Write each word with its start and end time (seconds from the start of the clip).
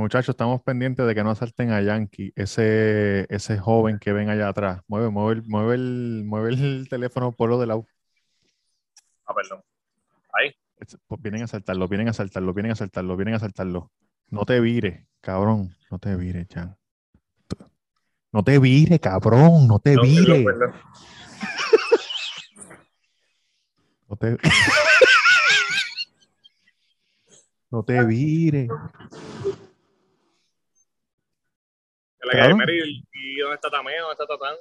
Muchachos, 0.00 0.30
estamos 0.32 0.62
pendientes 0.62 1.06
de 1.06 1.14
que 1.14 1.22
no 1.22 1.30
asalten 1.30 1.70
a 1.72 1.82
Yankee, 1.82 2.32
ese, 2.34 3.26
ese 3.28 3.58
joven 3.58 3.98
que 3.98 4.12
ven 4.12 4.30
allá 4.30 4.48
atrás. 4.48 4.80
Mueve, 4.88 5.10
mueve, 5.10 5.34
el, 5.34 5.42
mueve, 5.46 5.74
el, 5.74 6.22
mueve 6.26 6.50
el 6.54 6.88
teléfono 6.90 7.32
por 7.32 7.50
lo 7.50 7.60
de 7.60 7.66
lado. 7.66 7.86
Ah, 9.26 9.34
perdón. 9.34 9.62
Ahí. 10.32 10.52
Es- 10.78 10.98
pues 11.06 11.20
Vienen 11.20 11.42
a 11.42 11.44
asaltarlo, 11.44 11.86
vienen 11.86 12.08
a 12.08 12.12
asaltarlo, 12.12 12.54
vienen 12.54 12.70
a 12.70 12.72
asaltarlo, 12.72 13.16
vienen 13.16 13.34
a 13.34 13.36
asaltarlo. 13.36 13.92
No 14.30 14.44
te 14.44 14.58
vires, 14.60 15.04
cabrón. 15.20 15.76
No 15.90 15.98
te 15.98 16.16
vires, 16.16 16.46
Jan. 16.52 16.76
No 18.32 18.42
te 18.42 18.58
vires, 18.58 19.00
cabrón. 19.00 19.68
No 19.68 19.78
te 19.80 19.94
No, 19.96 20.02
vires. 20.02 20.44
perdón, 20.44 20.46
perdón. 20.58 20.72
No 24.08 24.16
te... 24.16 24.38
no 27.70 27.82
te 27.84 28.04
vires. 28.04 28.68
La 32.22 32.32
Claro. 32.32 32.46
calle 32.48 32.54
Mary, 32.54 33.06
¿y 33.12 33.36
dónde 33.40 33.54
está 33.56 33.70
Tameo? 33.70 34.02
¿Dónde 34.08 34.12
está 34.22 34.26
Tatán? 34.26 34.54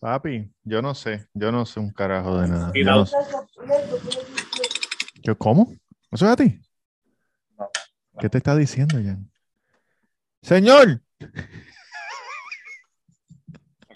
Papi, 0.00 0.52
yo 0.64 0.82
no 0.82 0.94
sé. 0.94 1.28
Yo 1.32 1.52
no 1.52 1.64
sé 1.64 1.78
un 1.78 1.92
carajo 1.92 2.40
de 2.40 2.48
nada. 2.48 2.70
Y 2.74 2.84
Yo 2.84 2.90
no 2.90 3.06
sé. 3.06 3.16
¿Yo 5.22 5.38
cómo? 5.38 5.72
¿Eso 6.10 6.26
es 6.26 6.32
a 6.32 6.36
ti? 6.36 6.60
No. 7.56 7.70
¿Qué 8.18 8.28
te 8.28 8.38
está 8.38 8.56
diciendo, 8.56 8.96
Jan? 8.96 9.30
Señor. 10.42 11.00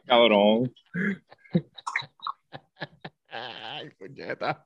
Cabrón. 0.07 0.73
Ay, 3.29 3.91
puñeta. 3.99 4.65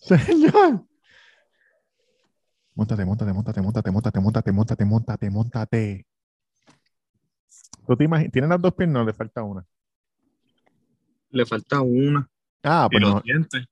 Señor. 0.00 0.86
Móntate, 2.74 3.04
móntate, 3.04 3.32
móntate, 3.32 3.60
móntate, 3.60 3.90
móntate, 3.90 4.20
móntate, 4.20 4.52
móntate, 4.52 4.84
móntate, 4.84 5.30
móntate. 5.30 6.06
¿Tú 7.86 7.96
te 7.96 8.04
imaginas? 8.04 8.32
¿Tienes 8.32 8.50
las 8.50 8.60
dos 8.60 8.74
piernas 8.74 9.02
o 9.02 9.06
le 9.06 9.12
falta 9.12 9.42
una? 9.42 9.64
Le 11.30 11.46
falta 11.46 11.80
una. 11.80 12.28
Ah, 12.62 12.88
y 12.90 12.94
pues 12.94 13.02
los 13.02 13.14
no, 13.14 13.20
dientes. 13.20 13.64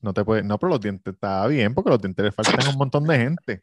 no 0.00 0.12
te 0.12 0.24
puede, 0.24 0.42
no, 0.42 0.58
pero 0.58 0.70
los 0.70 0.80
dientes 0.80 1.14
está 1.14 1.46
bien, 1.46 1.74
porque 1.74 1.90
los 1.90 2.00
dientes 2.00 2.24
le 2.24 2.32
faltan 2.32 2.66
a 2.66 2.70
un 2.70 2.76
montón 2.76 3.04
de 3.04 3.18
gente. 3.18 3.62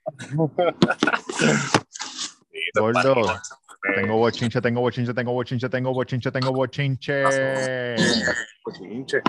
Gordo. 2.73 3.25
Tengo 3.95 4.17
bochinche, 4.17 4.61
tengo 4.61 4.81
bochinche, 4.81 5.13
tengo 5.13 5.31
bochinche, 5.31 5.69
tengo 5.69 5.93
bochinche, 5.93 6.31
tengo 6.31 6.51
bochinche. 6.51 7.23
Cochinche. 8.63 9.21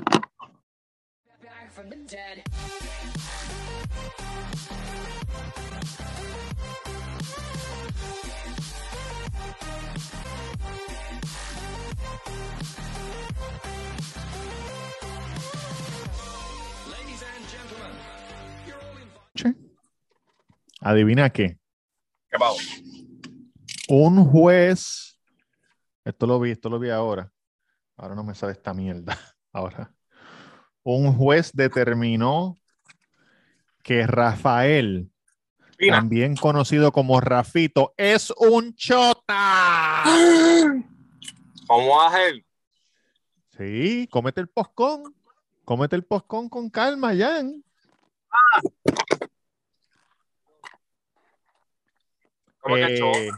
Adivina 20.81 21.31
qué. 21.31 21.59
¿Qué 22.31 22.39
pavo? 22.39 22.57
Un 23.89 24.25
juez, 24.25 25.19
esto 26.05 26.27
lo 26.27 26.41
vi, 26.41 26.53
esto 26.53 26.71
lo 26.71 26.79
vi 26.79 26.91
ahora. 26.91 27.31
Ahora 27.97 28.15
no 28.15 28.25
me 28.25 28.35
sabe 28.35 28.53
esta 28.53 28.73
mierda. 28.73 29.19
Ahora. 29.53 29.93
Un 30.83 31.13
juez 31.13 31.51
determinó 31.53 32.57
que 33.83 34.07
Rafael, 34.07 35.11
también 35.89 36.37
conocido 36.37 36.93
como 36.93 37.21
Rafito, 37.21 37.93
es 37.97 38.33
un 38.37 38.75
chota. 38.75 40.05
¿Cómo 41.67 41.97
va 41.97 42.07
a 42.07 42.13
ser? 42.13 42.45
Sí, 43.59 44.09
cómete 44.11 44.41
el 44.41 44.49
poscón. 44.49 45.15
Cómete 45.65 45.97
el 45.97 46.05
poscón 46.05 46.49
con 46.49 46.71
calma, 46.71 47.15
Jan. 47.15 47.63
¿Cómo 52.61 52.75
que 52.77 52.99
Eh? 52.99 53.31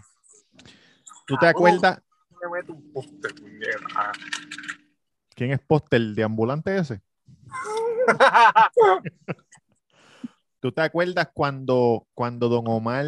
¿Tú 1.27 1.37
te 1.39 1.47
acuerdas 1.47 2.03
Me 2.43 2.49
meto 2.61 2.73
un 2.73 2.93
poste, 2.93 3.29
puñeta. 3.35 4.13
quién 5.35 5.53
es 5.53 5.61
póster 5.61 6.01
de 6.01 6.25
ambulante 6.25 6.77
ese? 6.77 7.01
¿Tú 10.61 10.73
te 10.73 10.81
acuerdas 10.83 11.29
cuando, 11.35 12.07
cuando 12.15 12.49
Don 12.49 12.65
Omar 12.69 13.07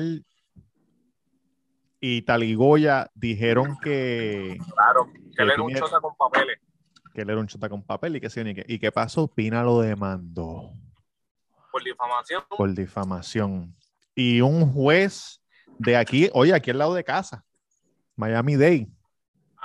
y 2.01 2.23
Taligoya 2.23 3.11
dijeron 3.15 3.77
que, 3.83 4.59
Claro, 4.75 5.07
que 5.13 5.21
Que 5.37 5.43
él 5.43 5.51
era 5.51 5.63
un 5.63 5.75
chota 5.75 6.01
con 6.01 6.17
papeles. 6.17 6.59
que 7.15 7.21
él 7.23 7.31
era 7.31 7.41
un 7.41 7.47
chota 7.47 7.69
con 7.69 7.83
papel 7.83 8.17
y 8.17 8.21
que 8.21 8.29
sí, 8.31 8.41
y 8.41 8.55
que, 8.55 8.65
y 8.69 8.79
qué 8.79 8.91
pasó? 8.93 9.29
Pina 9.29 9.63
lo 9.63 9.81
demandó 9.81 10.73
Por 11.71 11.83
difamación. 11.85 12.43
por 12.57 12.75
difamación. 12.75 13.77
Y 14.17 14.41
un 14.41 14.73
juez 14.73 15.41
de 15.79 15.97
aquí, 15.97 16.31
oye, 16.33 16.55
aquí 16.55 16.71
al 16.71 16.79
lado 16.79 16.95
de 16.95 17.05
casa, 17.05 17.45
Miami 18.17 18.57
Dade, 18.57 18.89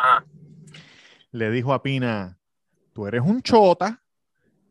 Ah, 0.02 0.24
le 1.32 1.52
dijo 1.52 1.74
a 1.74 1.84
Pina, 1.84 2.38
tú 2.94 3.06
eres 3.06 3.22
un 3.22 3.42
chota 3.42 4.02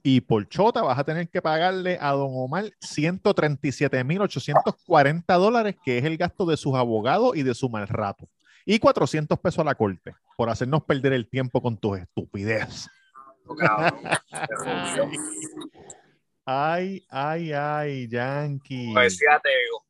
y 0.03 0.23
por 0.23 0.49
chota 0.49 0.81
vas 0.81 0.99
a 0.99 1.05
tener 1.05 1.29
que 1.29 1.43
pagarle 1.43 1.99
a 2.01 2.13
Don 2.13 2.31
Omar 2.33 2.65
137.840 2.81 5.39
dólares, 5.39 5.77
que 5.85 5.99
es 5.99 6.05
el 6.05 6.17
gasto 6.17 6.47
de 6.47 6.57
sus 6.57 6.75
abogados 6.75 7.37
y 7.37 7.43
de 7.43 7.55
su 7.55 7.69
mal 7.69 7.87
rato. 7.87 8.27
Y 8.65 8.79
400 8.79 9.39
pesos 9.39 9.59
a 9.59 9.65
la 9.65 9.75
corte 9.75 10.15
por 10.37 10.49
hacernos 10.49 10.83
perder 10.85 11.13
el 11.13 11.29
tiempo 11.29 11.61
con 11.61 11.77
tus 11.77 11.99
estupideces. 11.99 12.89
jodió. 13.45 15.11
Ay, 16.47 17.05
ay, 17.11 17.53
ay, 17.53 18.09
Yankee. 18.09 18.87
Como 18.87 19.01
decía 19.01 19.39
Teo, 19.43 19.85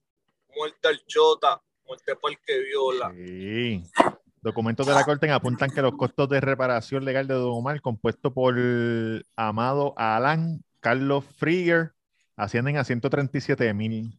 muerte 0.57 0.89
al 0.89 0.99
chota, 1.07 1.61
muerte 1.87 2.15
por 2.17 2.31
el 2.31 2.39
que 2.45 2.59
viola. 2.61 3.13
Sí. 3.15 3.83
Documentos 4.41 4.87
de 4.87 4.95
la 4.95 5.05
corte 5.05 5.31
apuntan 5.31 5.71
que 5.71 5.83
los 5.83 5.97
costos 5.97 6.29
de 6.29 6.41
reparación 6.41 7.05
legal 7.05 7.27
de 7.27 7.35
Don 7.35 7.51
Omar, 7.53 7.81
compuesto 7.81 8.33
por 8.33 8.55
Amado 9.37 9.95
Alan 9.97 10.63
Carlos 10.81 11.25
Frieger, 11.37 11.93
ascienden 12.37 12.77
a 12.77 12.85
137 12.85 13.75
mil. 13.75 14.19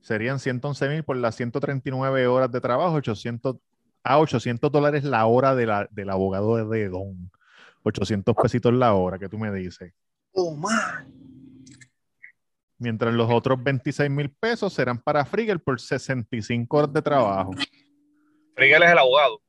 Serían 0.00 0.38
111 0.40 0.88
mil 0.88 1.04
por 1.04 1.16
las 1.16 1.36
139 1.36 2.26
horas 2.26 2.50
de 2.50 2.60
trabajo, 2.60 2.94
800 2.96 3.56
a 4.04 4.18
800 4.18 4.72
dólares 4.72 5.04
la 5.04 5.26
hora 5.26 5.54
de 5.54 5.66
la- 5.66 5.86
del 5.92 6.10
abogado 6.10 6.56
de 6.68 6.88
Don. 6.88 7.30
800 7.84 8.34
pesitos 8.34 8.72
la 8.72 8.94
hora, 8.94 9.18
que 9.18 9.28
tú 9.28 9.38
me 9.38 9.52
dices. 9.52 9.92
Oh, 10.32 10.56
man. 10.56 11.06
Mientras 12.82 13.14
los 13.14 13.30
otros 13.30 13.62
26 13.62 14.10
mil 14.10 14.28
pesos 14.28 14.72
serán 14.72 14.98
para 14.98 15.24
Frieger 15.24 15.60
por 15.60 15.80
65 15.80 16.76
horas 16.76 16.92
de 16.92 17.00
trabajo. 17.00 17.52
Friguel 18.56 18.82
es 18.82 18.90
el 18.90 18.98
abogado. 18.98 19.40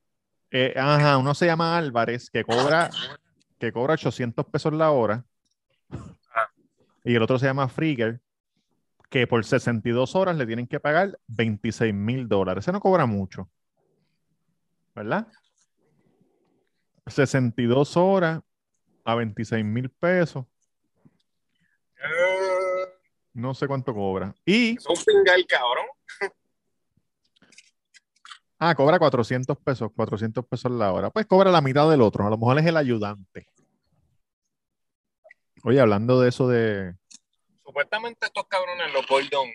Eh, 0.52 0.72
ajá, 0.76 1.18
uno 1.18 1.34
se 1.34 1.46
llama 1.46 1.76
Álvarez, 1.76 2.30
que 2.30 2.44
cobra, 2.44 2.90
que 3.58 3.72
cobra 3.72 3.94
800 3.94 4.46
pesos 4.46 4.72
la 4.72 4.92
hora. 4.92 5.24
Ah. 6.32 6.48
Y 7.02 7.16
el 7.16 7.22
otro 7.22 7.36
se 7.40 7.46
llama 7.46 7.66
Frieger, 7.66 8.20
que 9.10 9.26
por 9.26 9.44
62 9.44 10.14
horas 10.14 10.36
le 10.36 10.46
tienen 10.46 10.68
que 10.68 10.78
pagar 10.78 11.18
26 11.26 11.92
mil 11.92 12.28
dólares. 12.28 12.62
Ese 12.62 12.70
no 12.70 12.78
cobra 12.78 13.04
mucho. 13.04 13.50
¿Verdad? 14.94 15.26
62 17.08 17.96
horas 17.96 18.42
a 19.04 19.16
26 19.16 19.64
mil 19.64 19.90
pesos. 19.90 20.46
No 23.34 23.52
sé 23.52 23.66
cuánto 23.66 23.92
cobra. 23.92 24.34
Y, 24.46 24.76
Es 24.76 24.86
un 24.86 24.96
pingal, 25.04 25.44
cabrón. 25.46 25.86
ah, 28.58 28.74
cobra 28.74 28.98
400 28.98 29.58
pesos, 29.58 29.90
400 29.94 30.46
pesos 30.46 30.70
la 30.70 30.92
hora. 30.92 31.10
Pues 31.10 31.26
cobra 31.26 31.50
la 31.50 31.60
mitad 31.60 31.90
del 31.90 32.00
otro. 32.00 32.26
A 32.26 32.30
lo 32.30 32.38
mejor 32.38 32.58
es 32.58 32.66
el 32.66 32.76
ayudante. 32.76 33.48
Oye, 35.64 35.80
hablando 35.80 36.20
de 36.20 36.28
eso 36.28 36.46
de, 36.46 36.94
Supuestamente 37.64 38.26
estos 38.26 38.46
cabrones, 38.46 38.92
los 38.92 39.04
Gordon, 39.06 39.50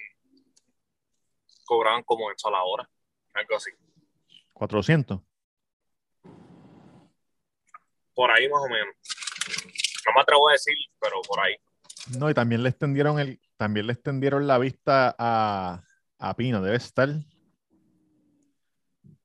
cobraban 1.64 2.04
como 2.04 2.30
eso 2.32 2.50
a 2.50 2.52
la 2.52 2.64
hora. 2.64 2.90
Algo 3.34 3.56
así. 3.56 3.70
400. 4.52 5.22
Por 8.14 8.32
ahí 8.32 8.50
más 8.50 8.62
o 8.62 8.68
menos. 8.68 8.96
No 10.06 10.14
me 10.14 10.22
atrevo 10.22 10.50
a 10.50 10.52
decir, 10.52 10.76
pero 11.00 11.22
por 11.22 11.40
ahí. 11.40 11.56
No, 12.18 12.30
y 12.30 12.34
también 12.34 12.62
le 12.62 12.70
extendieron 12.70 13.20
el, 13.20 13.40
también 13.60 13.88
le 13.88 13.94
extendieron 13.94 14.48
la 14.48 14.58
vista 14.58 15.14
a, 15.20 15.84
a 16.18 16.34
Pina. 16.38 16.62
Debe 16.62 16.78
estar 16.78 17.10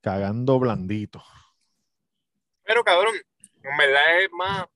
cagando 0.01 0.59
blandito. 0.59 1.23
Pero 2.65 2.83
cabrón, 2.83 3.15
en 3.63 3.77
verdad 3.77 4.21
es 4.23 4.31
más 4.33 4.67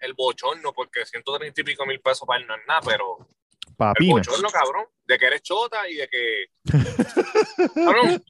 el 0.00 0.14
bochorno, 0.14 0.72
porque 0.72 1.04
130 1.04 1.60
y 1.60 1.64
pico 1.64 1.84
mil 1.84 2.00
pesos 2.00 2.26
para 2.26 2.40
él 2.40 2.46
no 2.46 2.54
es 2.54 2.60
nada, 2.68 2.80
pero 2.86 3.28
Pa' 3.76 3.92
el 3.98 4.06
bochorno, 4.08 4.48
cabrón. 4.50 4.86
de 5.04 5.18
que 5.18 5.26
eres 5.26 5.42
chota 5.42 5.88
y 5.88 5.96
de 5.96 6.08
que. 6.08 6.44
Cabrón, 7.74 8.22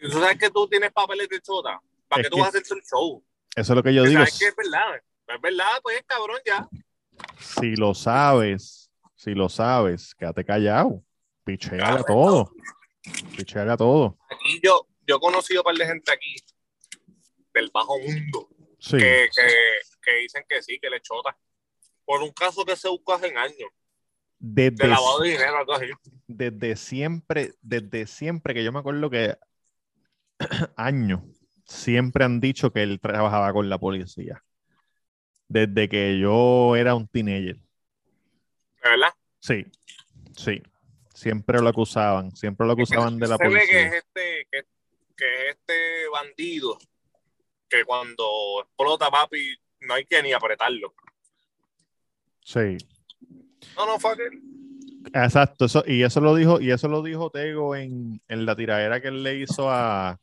tú 0.00 0.10
sabes 0.10 0.38
que 0.38 0.50
tú 0.50 0.66
tienes 0.68 0.92
papeles 0.92 1.28
de 1.28 1.40
chota. 1.40 1.80
¿Para 2.08 2.22
Es 2.22 2.26
qué 2.26 2.30
tú 2.30 2.36
que- 2.36 2.42
vas 2.42 2.54
a 2.54 2.58
hacer 2.58 2.76
el 2.76 2.82
show? 2.84 3.24
Eso 3.56 3.72
es 3.72 3.76
lo 3.76 3.82
que 3.84 3.94
yo 3.94 4.02
digo. 4.02 4.18
sabes 4.18 4.36
que 4.38 4.46
es 4.48 4.56
verdad. 4.56 4.96
Es 5.28 5.40
verdad, 5.40 5.80
pues 5.82 6.02
cabrón, 6.06 6.38
ya. 6.44 6.68
Si 7.38 7.76
lo 7.76 7.94
sabes, 7.94 8.83
si 9.24 9.34
lo 9.34 9.48
sabes, 9.48 10.14
quédate 10.14 10.44
callado. 10.44 11.02
Picheale 11.44 11.82
a 12.00 12.02
todo. 12.02 12.52
Picheale 13.36 13.72
a 13.72 13.76
todo. 13.76 14.18
Aquí 14.30 14.60
yo, 14.62 14.86
yo 15.06 15.16
he 15.16 15.20
conocido 15.20 15.62
un 15.62 15.64
par 15.64 15.76
de 15.76 15.86
gente 15.86 16.12
aquí 16.12 16.36
del 17.54 17.70
bajo 17.72 17.98
mundo 17.98 18.48
Sí. 18.78 18.98
que, 18.98 19.28
que, 19.34 19.42
que 20.02 20.16
dicen 20.20 20.44
que 20.46 20.62
sí, 20.62 20.78
que 20.78 20.90
le 20.90 21.00
chota. 21.00 21.34
Por 22.04 22.22
un 22.22 22.32
caso 22.32 22.66
que 22.66 22.76
se 22.76 22.88
buscó 22.88 23.14
hace 23.14 23.34
años, 23.34 23.70
de 24.38 24.70
lavado 24.76 25.20
de 25.20 25.30
dinero, 25.30 25.56
algo 25.56 25.72
así. 25.72 25.86
desde 26.26 26.76
siempre, 26.76 27.54
desde 27.62 28.06
siempre 28.06 28.52
que 28.52 28.62
yo 28.62 28.72
me 28.72 28.80
acuerdo 28.80 29.08
que 29.08 29.38
años, 30.76 31.22
siempre 31.64 32.24
han 32.24 32.40
dicho 32.40 32.70
que 32.70 32.82
él 32.82 33.00
trabajaba 33.00 33.54
con 33.54 33.70
la 33.70 33.78
policía. 33.78 34.44
Desde 35.48 35.88
que 35.88 36.18
yo 36.18 36.76
era 36.76 36.94
un 36.94 37.08
teenager. 37.08 37.63
¿De 38.84 38.90
verdad? 38.90 39.14
Sí, 39.40 39.64
sí. 40.36 40.62
Siempre 41.14 41.60
lo 41.60 41.68
acusaban, 41.68 42.34
siempre 42.36 42.66
lo 42.66 42.74
acusaban 42.74 43.18
de 43.18 43.28
la 43.28 43.36
Se 43.36 43.48
ve 43.48 43.50
que 43.50 43.56
es 43.56 43.66
policía. 43.66 43.98
este, 43.98 44.46
que, 44.50 44.62
que 45.16 45.48
es 45.48 45.56
este 45.56 46.08
bandido 46.12 46.78
que 47.68 47.84
cuando 47.84 48.24
explota, 48.62 49.10
papi, 49.10 49.56
no 49.80 49.94
hay 49.94 50.04
que 50.04 50.22
ni 50.22 50.32
apretarlo. 50.32 50.94
Sí. 52.42 52.76
No, 53.76 53.86
no, 53.86 53.98
fuck 53.98 54.18
it. 54.18 54.40
Exacto, 55.14 55.66
eso, 55.66 55.82
y 55.86 56.02
eso 56.02 56.20
lo 56.20 56.34
dijo, 56.34 56.60
y 56.60 56.70
eso 56.70 56.88
lo 56.88 57.02
dijo 57.02 57.30
Tego 57.30 57.74
en, 57.76 58.20
en 58.28 58.46
la 58.46 58.56
tiradera 58.56 59.00
que 59.00 59.08
él 59.08 59.22
le 59.22 59.36
hizo 59.38 59.70
a, 59.70 60.18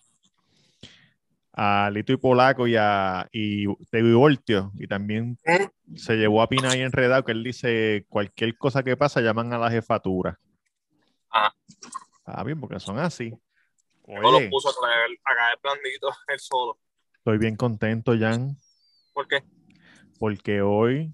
a 1.53 1.89
Lito 1.93 2.13
y 2.13 2.17
Polaco 2.17 2.67
y 2.67 2.75
a 2.77 3.27
y 3.31 3.65
Voltio, 4.13 4.71
y 4.75 4.87
también 4.87 5.37
¿Mm? 5.45 5.95
se 5.95 6.15
llevó 6.15 6.41
a 6.41 6.47
Pina 6.49 6.71
ahí 6.71 6.81
enredado, 6.81 7.23
que 7.25 7.31
él 7.33 7.43
dice 7.43 8.05
cualquier 8.09 8.57
cosa 8.57 8.83
que 8.83 8.95
pasa 8.97 9.21
llaman 9.21 9.51
a 9.53 9.57
la 9.57 9.69
jefatura. 9.69 10.39
Ajá. 11.29 11.55
Ah, 12.25 12.43
bien, 12.43 12.59
porque 12.59 12.79
son 12.79 12.99
así. 12.99 13.31
No 14.07 14.19
Oye, 14.19 14.45
lo 14.45 14.49
puso 14.49 14.69
a 14.69 14.73
caer, 14.73 15.17
a 15.23 15.35
caer 15.35 15.59
blandito 15.61 16.09
él 16.27 16.39
solo. 16.39 16.79
estoy 17.17 17.37
bien 17.37 17.55
contento, 17.55 18.13
Jan, 18.17 18.55
¿Por 19.13 19.27
qué? 19.27 19.43
porque 20.19 20.61
hoy 20.61 21.13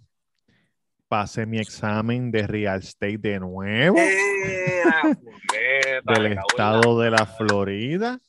pasé 1.07 1.45
mi 1.45 1.59
examen 1.59 2.31
de 2.31 2.45
real 2.45 2.79
estate 2.79 3.17
de 3.17 3.39
nuevo 3.39 3.97
Era, 3.97 5.13
puñeta, 5.23 6.13
del 6.13 6.33
la- 6.35 6.41
estado 6.41 6.99
de 6.99 7.11
la 7.11 7.25
Florida. 7.25 8.19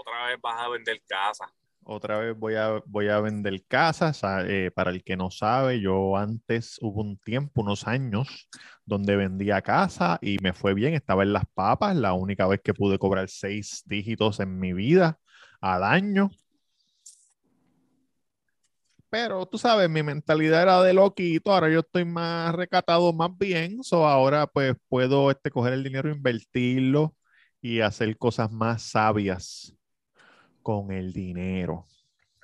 Otra 0.00 0.26
vez 0.28 0.40
vas 0.40 0.58
a 0.58 0.68
vender 0.68 1.02
casa. 1.06 1.52
Otra 1.82 2.18
vez 2.18 2.38
voy 2.38 2.54
a, 2.54 2.82
voy 2.86 3.08
a 3.08 3.20
vender 3.20 3.62
casas. 3.66 4.24
ah, 4.24 4.42
eh, 4.46 4.70
para 4.74 4.90
el 4.90 5.04
que 5.04 5.14
no 5.16 5.30
sabe, 5.30 5.80
yo 5.80 6.16
antes 6.16 6.78
hubo 6.80 7.02
un 7.02 7.18
tiempo, 7.18 7.60
unos 7.60 7.86
años, 7.86 8.48
donde 8.86 9.16
vendía 9.16 9.60
casa 9.60 10.18
y 10.22 10.38
me 10.42 10.54
fue 10.54 10.72
bien. 10.72 10.94
Estaba 10.94 11.22
en 11.22 11.34
las 11.34 11.44
papas, 11.52 11.96
la 11.96 12.14
única 12.14 12.46
vez 12.46 12.60
que 12.62 12.72
pude 12.72 12.98
cobrar 12.98 13.28
seis 13.28 13.82
dígitos 13.84 14.40
en 14.40 14.58
mi 14.58 14.72
vida 14.72 15.18
al 15.60 15.84
año. 15.84 16.30
Pero 19.10 19.44
tú 19.44 19.58
sabes, 19.58 19.90
mi 19.90 20.02
mentalidad 20.02 20.62
era 20.62 20.82
de 20.82 20.94
loquito, 20.94 21.52
ahora 21.52 21.68
yo 21.68 21.80
estoy 21.80 22.06
más 22.06 22.54
recatado, 22.54 23.12
más 23.12 23.36
bien. 23.36 23.82
So 23.82 24.06
ahora 24.06 24.46
pues 24.46 24.76
puedo 24.88 25.30
este, 25.30 25.50
coger 25.50 25.74
el 25.74 25.84
dinero, 25.84 26.10
invertirlo 26.10 27.14
y 27.60 27.80
hacer 27.80 28.16
cosas 28.16 28.50
más 28.50 28.82
sabias 28.82 29.76
con 30.62 30.90
el 30.92 31.12
dinero. 31.12 31.86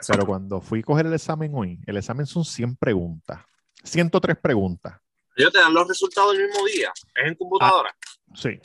Pero 0.07 0.27
cuando 0.27 0.61
fui 0.61 0.81
a 0.81 0.83
coger 0.83 1.07
el 1.07 1.15
examen 1.15 1.53
hoy, 1.55 1.81
el 1.87 1.97
examen 1.97 2.27
son 2.27 2.45
100 2.45 2.77
preguntas. 2.77 3.41
103 3.83 4.37
preguntas. 4.39 5.01
Ellos 5.37 5.53
te 5.53 5.59
dan 5.59 5.73
los 5.73 5.87
resultados 5.89 6.35
el 6.35 6.47
mismo 6.47 6.65
día. 6.67 6.93
Es 7.15 7.29
en 7.29 7.35
computadora. 7.35 7.95
Sí. 8.35 8.61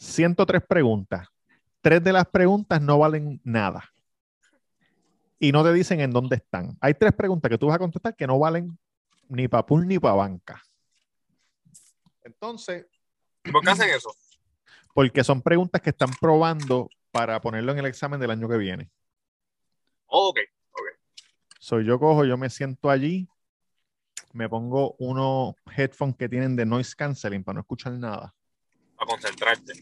103 0.00 0.62
preguntas. 0.66 1.28
Tres 1.80 2.02
de 2.02 2.12
las 2.12 2.26
preguntas 2.26 2.80
no 2.80 2.98
valen 2.98 3.40
nada. 3.44 3.84
Y 5.38 5.52
no 5.52 5.62
te 5.62 5.72
dicen 5.72 6.00
en 6.00 6.10
dónde 6.10 6.36
están. 6.36 6.76
Hay 6.80 6.94
tres 6.94 7.12
preguntas 7.12 7.50
que 7.50 7.58
tú 7.58 7.66
vas 7.66 7.76
a 7.76 7.78
contestar 7.78 8.16
que 8.16 8.26
no 8.26 8.38
valen 8.38 8.78
ni 9.28 9.48
para 9.48 9.66
pool 9.66 9.86
ni 9.86 9.98
para 9.98 10.14
banca. 10.14 10.62
Entonces, 12.22 12.86
¿Y 13.44 13.52
por 13.52 13.62
qué 13.62 13.70
hacen 13.70 13.90
eso? 13.90 14.14
porque 14.94 15.22
son 15.22 15.42
preguntas 15.42 15.82
que 15.82 15.90
están 15.90 16.10
probando 16.20 16.88
para 17.14 17.40
ponerlo 17.40 17.70
en 17.70 17.78
el 17.78 17.86
examen 17.86 18.18
del 18.18 18.32
año 18.32 18.48
que 18.48 18.56
viene. 18.56 18.90
Oh, 20.06 20.30
ok. 20.30 20.38
Soy 21.60 21.86
yo 21.86 21.98
cojo, 22.00 22.24
yo 22.24 22.36
me 22.36 22.50
siento 22.50 22.90
allí, 22.90 23.28
me 24.32 24.48
pongo 24.48 24.96
unos 24.98 25.54
headphones 25.76 26.16
que 26.16 26.28
tienen 26.28 26.56
de 26.56 26.66
noise 26.66 26.94
canceling 26.96 27.44
para 27.44 27.54
no 27.54 27.60
escuchar 27.60 27.92
nada. 27.92 28.34
Para 28.96 29.08
concentrarte. 29.08 29.74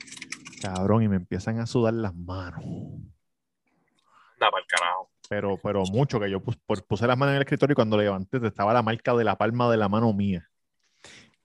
Cabrón, 0.61 1.05
y 1.05 1.09
me 1.09 1.17
empiezan 1.17 1.59
a 1.59 1.67
sudar 1.67 1.95
las 1.95 2.15
manos. 2.15 2.63
Anda 4.35 4.51
para 4.51 4.61
el 4.61 4.67
carajo. 4.67 5.11
Pero, 5.29 5.59
pero 5.63 5.85
mucho, 5.87 6.21
que 6.21 6.31
yo 6.31 6.39
pus- 6.41 6.59
puse 6.87 7.07
las 7.07 7.17
manos 7.17 7.33
en 7.33 7.37
el 7.37 7.43
escritorio 7.43 7.73
y 7.73 7.77
cuando 7.77 7.97
levanté 7.97 8.47
estaba 8.47 8.75
la 8.75 8.83
marca 8.83 9.15
de 9.15 9.25
la 9.25 9.37
palma 9.39 9.71
de 9.71 9.79
la 9.79 9.89
mano 9.89 10.13
mía. 10.13 10.51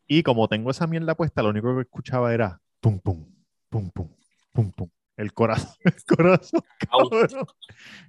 Y 0.06 0.22
como 0.22 0.50
tengo 0.50 0.70
esa 0.70 0.86
mierda 0.86 1.16
puesta, 1.16 1.42
lo 1.42 1.50
único 1.50 1.74
que 1.76 1.82
escuchaba 1.82 2.34
era 2.34 2.62
pum, 2.82 3.00
pum, 3.00 3.26
pum, 3.70 3.90
pum, 3.90 4.10
pum, 4.52 4.72
pum. 4.72 4.90
El 5.18 5.34
corazón, 5.34 5.76
el 5.84 6.06
corazón, 6.06 6.62
cabrón. 6.78 7.48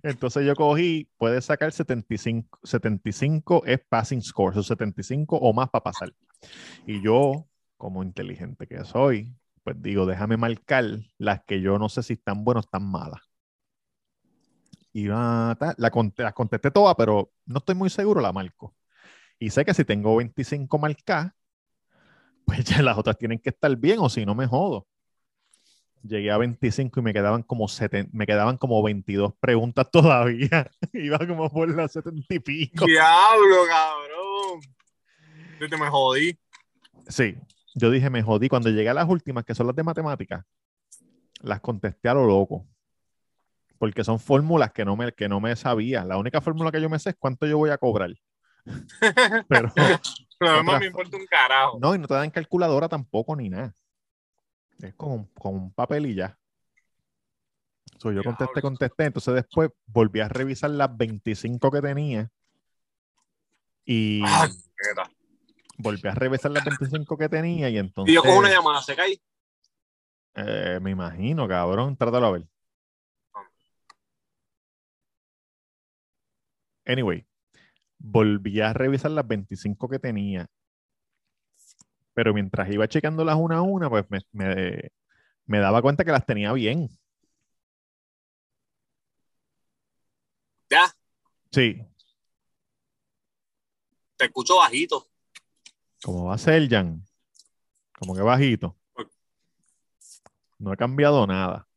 Entonces 0.03 0.47
yo 0.47 0.55
cogí, 0.55 1.11
puedes 1.17 1.47
sacar 1.47 1.73
75, 1.73 2.61
75 2.63 3.65
es 3.65 3.81
passing 3.89 4.23
score, 4.23 4.53
son 4.55 4.65
75 4.65 5.37
o 5.37 5.53
más 5.55 5.71
para 5.71 5.85
pasar. 5.85 6.13
Y 6.87 7.03
yo, 7.03 7.49
como 7.79 8.03
inteligente 8.03 8.67
que 8.67 8.85
soy, 8.85 9.35
pues 9.65 9.81
digo, 9.81 10.05
déjame 10.05 10.37
marcar 10.37 10.85
las 11.17 11.43
que 11.45 11.63
yo 11.63 11.79
no 11.79 11.89
sé 11.89 12.03
si 12.03 12.13
están 12.13 12.45
buenas 12.45 12.65
o 12.65 12.67
están 12.67 12.85
malas. 12.91 13.23
Y 14.93 15.09
va, 15.09 15.57
ta, 15.59 15.75
la, 15.79 15.91
las 16.17 16.35
contesté 16.35 16.71
todas, 16.71 16.95
pero 16.97 17.33
no 17.47 17.59
estoy 17.59 17.75
muy 17.75 17.89
seguro, 17.89 18.21
la 18.21 18.33
marco. 18.33 18.77
Y 19.39 19.51
sé 19.51 19.65
que 19.65 19.73
si 19.75 19.85
tengo 19.85 20.17
25 20.17 20.79
marcadas, 20.79 21.33
pues 22.45 22.65
ya 22.65 22.83
las 22.83 22.99
otras 22.99 23.17
tienen 23.17 23.39
que 23.39 23.51
estar 23.51 23.75
bien, 23.77 23.99
o 24.01 24.09
si 24.09 24.27
no 24.27 24.35
me 24.35 24.47
jodo. 24.47 24.87
Llegué 26.03 26.31
a 26.31 26.39
25 26.39 27.01
y 27.01 27.03
me 27.03 27.13
quedaban 27.13 27.43
como, 27.43 27.67
seten- 27.69 28.09
me 28.13 28.27
quedaban 28.27 28.57
como 28.57 28.83
22 28.83 29.35
preguntas 29.41 29.91
todavía. 29.93 30.71
Iba 30.93 31.19
como 31.19 31.51
por 31.51 31.69
las 31.75 31.93
70 31.93 32.35
y 32.35 32.39
pico. 32.39 32.87
Diablo, 32.87 33.67
cabrón. 33.69 34.61
Yo 35.61 35.69
te 35.69 35.77
me 35.77 35.89
jodí. 35.89 36.39
Sí, 37.09 37.37
yo 37.75 37.91
dije, 37.91 38.11
me 38.11 38.23
jodí. 38.23 38.49
Cuando 38.49 38.71
llegué 38.71 38.89
a 38.91 38.95
las 38.95 39.09
últimas, 39.09 39.45
que 39.45 39.55
son 39.55 39.67
las 39.67 39.75
de 39.77 39.83
matemáticas, 39.83 40.45
las 41.41 41.61
contesté 41.61 42.09
a 42.09 42.15
lo 42.15 42.27
loco. 42.27 42.67
Porque 43.79 44.03
son 44.05 44.19
fórmulas 44.19 44.73
que 44.73 44.85
no 44.85 44.97
me, 44.97 45.13
que 45.13 45.29
no 45.29 45.41
me 45.41 45.55
sabía. 45.57 46.05
La 46.05 46.17
única 46.17 46.41
fórmula 46.41 46.71
que 46.73 46.81
yo 46.81 46.89
me 46.89 46.99
sé 46.99 47.11
es 47.11 47.17
cuánto 47.19 47.47
yo 47.47 47.59
voy 47.59 47.71
a 47.71 47.79
cobrar. 47.79 48.11
Pero 49.49 49.73
Lo 50.41 50.53
demás 50.57 50.81
me 50.81 50.87
importa 50.87 51.17
un 51.17 51.27
carajo. 51.27 51.79
no, 51.81 51.95
y 51.95 51.99
no 51.99 52.07
te 52.07 52.15
dan 52.15 52.31
calculadora 52.31 52.89
tampoco 52.89 53.35
ni 53.37 53.49
nada. 53.49 53.75
Es 54.83 54.95
con, 54.95 55.11
un- 55.13 55.27
con 55.35 55.55
un 55.55 55.73
papel 55.73 56.07
y 56.07 56.15
ya. 56.15 56.39
So, 57.99 58.13
yo 58.13 58.23
contesté, 58.23 58.61
contesté. 58.61 59.05
Entonces 59.07 59.35
después 59.35 59.71
volví 59.87 60.21
a 60.21 60.29
revisar 60.29 60.71
las 60.71 60.97
25 60.97 61.71
que 61.71 61.81
tenía. 61.83 62.31
Y 63.85 64.23
Ah, 64.25 64.49
volví 65.79 66.07
a 66.09 66.15
revisar 66.15 66.51
las 66.53 66.63
25 66.65 67.17
que 67.17 67.29
tenía. 67.29 67.69
Y 67.71 67.79
entonces. 67.79 68.13
Y 68.13 68.15
yo 68.15 68.23
cojo 68.23 68.39
una 68.39 68.51
llamada, 68.51 68.81
se 68.83 68.95
cae. 68.95 69.21
Eh, 70.35 70.79
me 70.81 70.91
imagino, 70.93 71.49
cabrón. 71.49 71.97
Trátalo 71.97 72.27
a 72.27 72.31
ver. 72.33 72.45
Anyway, 76.87 77.27
volví 77.99 78.61
a 78.61 78.73
revisar 78.73 79.11
las 79.11 79.27
25 79.27 79.89
que 79.89 79.99
tenía. 79.99 80.47
Pero 82.19 82.35
mientras 82.35 82.69
iba 82.69 82.89
checándolas 82.89 83.37
una 83.37 83.59
a 83.59 83.63
una, 83.63 83.89
pues 83.89 84.05
me, 84.11 84.19
me- 84.33 84.91
me 85.47 85.59
daba 85.61 85.81
cuenta 85.81 86.05
que 86.05 86.11
las 86.11 86.27
tenía 86.27 86.53
bien. 86.53 86.89
Ya, 90.69 90.93
Sí. 91.53 91.81
te 94.17 94.25
escucho 94.25 94.57
bajito. 94.57 95.07
¿Cómo 96.03 96.25
va 96.25 96.35
a 96.35 96.39
ser, 96.39 96.69
Jan? 96.69 97.05
Como 97.97 98.17
que 98.17 98.23
bajito. 98.23 98.77
No 100.59 100.73
he 100.73 100.77
cambiado 100.77 101.25
nada. 101.25 101.69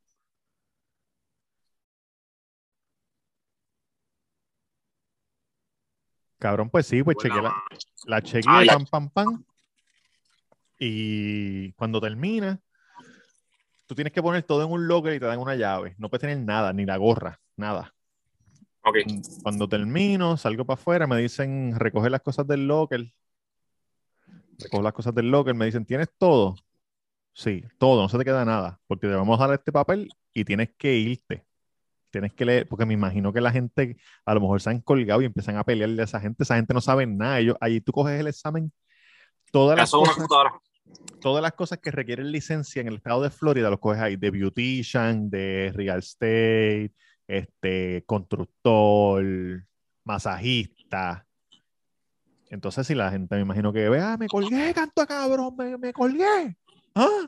Cabrón, 6.40 6.72
pues 6.72 6.88
sí, 6.88 7.04
pues 7.04 7.18
chequé 7.18 7.40
la, 7.44 7.64
la 8.06 8.22
chequeé, 8.24 8.50
Ay. 8.52 8.68
pam, 8.68 8.86
pam, 8.88 9.10
pam. 9.12 9.46
Y 10.84 11.74
cuando 11.74 12.02
termina, 12.02 12.60
tú 13.86 13.94
tienes 13.94 14.12
que 14.12 14.24
poner 14.24 14.42
todo 14.42 14.64
en 14.64 14.72
un 14.72 14.88
locker 14.88 15.14
y 15.14 15.20
te 15.20 15.28
dan 15.28 15.38
una 15.38 15.54
llave. 15.54 15.94
No 16.00 16.10
puedes 16.10 16.22
tener 16.22 16.40
nada, 16.40 16.74
ni 16.74 16.88
la 16.88 16.98
gorra, 16.98 17.40
nada. 17.56 17.94
Ok. 18.82 18.98
Cuando 19.44 19.70
termino, 19.70 20.38
salgo 20.38 20.66
para 20.66 20.82
afuera, 20.82 21.06
me 21.06 21.18
dicen 21.18 21.76
recoger 21.78 22.10
las 22.10 22.22
cosas 22.22 22.48
del 22.48 22.68
locker. 22.68 23.14
Recojo 24.58 24.82
las 24.82 24.94
cosas 24.94 25.14
del 25.14 25.30
locker, 25.30 25.54
me 25.54 25.68
dicen, 25.68 25.86
¿tienes 25.86 26.10
todo? 26.18 26.56
Sí, 27.32 27.64
todo, 27.78 28.02
no 28.02 28.10
se 28.10 28.18
te 28.18 28.26
queda 28.26 28.44
nada, 28.44 28.80
porque 28.88 29.06
te 29.06 29.14
vamos 29.14 29.40
a 29.40 29.46
dar 29.46 29.60
este 29.60 29.72
papel 29.72 30.10
y 30.34 30.46
tienes 30.46 30.72
que 30.80 30.96
irte. 30.96 31.46
Tienes 32.10 32.34
que 32.34 32.44
leer, 32.44 32.68
porque 32.68 32.88
me 32.88 32.96
imagino 32.96 33.32
que 33.32 33.40
la 33.40 33.52
gente 33.52 33.98
a 34.26 34.34
lo 34.34 34.42
mejor 34.42 34.60
se 34.60 34.72
han 34.72 34.82
colgado 34.82 35.22
y 35.22 35.26
empiezan 35.26 35.58
a 35.58 35.64
pelearle 35.64 36.02
a 36.02 36.06
esa 36.06 36.20
gente. 36.20 36.42
Esa 36.42 36.56
gente 36.56 36.74
no 36.74 36.82
sabe 36.82 37.06
nada. 37.06 37.38
Ellos, 37.38 37.56
allí 37.62 37.82
tú 37.82 37.92
coges 37.92 38.20
el 38.20 38.26
examen. 38.26 38.74
Todas 39.52 39.78
las, 39.78 39.92
cosas. 39.92 40.18
Todas 41.22 41.42
las 41.42 41.54
cosas 41.54 41.80
que 41.80 41.92
requieren 41.92 42.32
licencia 42.32 42.82
en 42.82 42.88
el 42.88 42.96
estado 42.96 43.22
de 43.22 43.30
Florida 43.30 43.70
los 43.70 43.80
coges 43.80 44.02
ahí. 44.02 44.16
De 44.18 44.32
beautician, 44.32 45.30
de 45.30 45.72
real 45.74 46.00
estate, 46.00 46.92
este, 47.28 48.04
constructor, 48.06 49.24
masajista. 50.04 51.26
Entonces, 52.50 52.86
si 52.86 52.96
la 52.96 53.12
gente 53.12 53.36
me 53.36 53.42
imagino 53.42 53.72
que 53.72 53.88
ve, 53.88 54.02
ah, 54.02 54.18
me 54.18 54.28
colgué, 54.28 54.74
canto 54.74 55.06
cabrón, 55.08 55.56
me, 55.56 55.78
me 55.78 55.94
colgué. 55.94 56.58
Ah, 56.96 57.28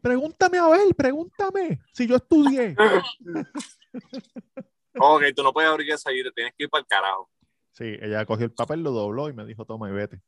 pregúntame 0.00 0.58
a 0.58 0.68
ver, 0.68 0.94
pregúntame 0.96 1.80
si 1.92 2.06
yo 2.06 2.16
estudié. 2.16 2.74
Ok, 4.98 5.22
tú 5.34 5.42
no 5.42 5.52
puedes 5.52 5.70
abrir 5.70 5.90
esa 5.90 6.10
te 6.10 6.32
tienes 6.32 6.52
que 6.54 6.64
ir 6.64 6.70
para 6.70 6.82
el 6.82 6.86
carajo. 6.86 7.30
Sí, 7.70 7.96
ella 8.00 8.26
cogió 8.26 8.44
el 8.44 8.52
papel, 8.52 8.82
lo 8.82 8.90
dobló 8.90 9.30
y 9.30 9.32
me 9.32 9.46
dijo, 9.46 9.64
toma 9.64 9.88
y 9.88 9.92
vete. 9.92 10.20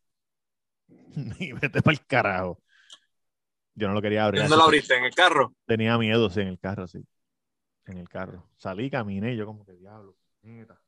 y 1.38 1.52
vete 1.52 1.82
para 1.82 1.92
el 1.92 2.06
carajo. 2.06 2.60
Yo 3.74 3.88
no 3.88 3.94
lo 3.94 4.02
quería 4.02 4.24
abrir. 4.24 4.42
¿Dónde 4.42 4.56
lo 4.56 4.64
abriste? 4.64 4.96
¿En 4.96 5.04
el 5.04 5.14
carro? 5.14 5.54
Tenía 5.66 5.98
miedo, 5.98 6.30
sí, 6.30 6.40
en 6.40 6.48
el 6.48 6.58
carro, 6.58 6.86
sí. 6.86 7.04
En 7.86 7.98
el 7.98 8.08
carro. 8.08 8.48
Salí, 8.56 8.88
caminé, 8.88 9.34
y 9.34 9.36
yo 9.36 9.46
como 9.46 9.64
que 9.64 9.72
diablo. 9.72 10.16
puñeta". 10.40 10.80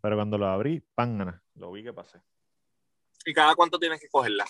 Pero 0.00 0.16
cuando 0.16 0.38
lo 0.38 0.46
abrí, 0.46 0.80
pángana, 0.94 1.42
lo 1.54 1.72
vi 1.72 1.82
que 1.82 1.92
pasé. 1.92 2.20
¿Y 3.24 3.32
cada 3.32 3.54
cuánto 3.54 3.78
tienes 3.78 4.00
que 4.00 4.08
cogerla? 4.08 4.44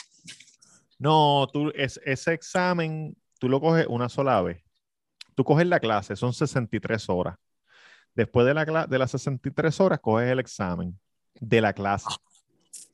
No, 0.99 1.49
tú, 1.53 1.71
es, 1.75 2.01
ese 2.05 2.33
examen, 2.33 3.17
tú 3.39 3.49
lo 3.49 3.61
coges 3.61 3.87
una 3.89 4.09
sola 4.09 4.43
vez. 4.43 4.63
Tú 5.35 5.45
coges 5.45 5.67
la 5.67 5.81
clase, 5.81 6.17
son 6.17 6.33
63 6.33 7.09
horas. 7.09 7.37
Después 8.15 8.47
de, 8.47 8.55
la, 8.55 8.87
de 8.87 8.99
las 8.99 9.11
63 9.11 9.81
horas, 9.81 10.01
coges 10.01 10.31
el 10.31 10.39
examen 10.39 10.99
de 11.35 11.61
la 11.61 11.73
clase. 11.73 12.07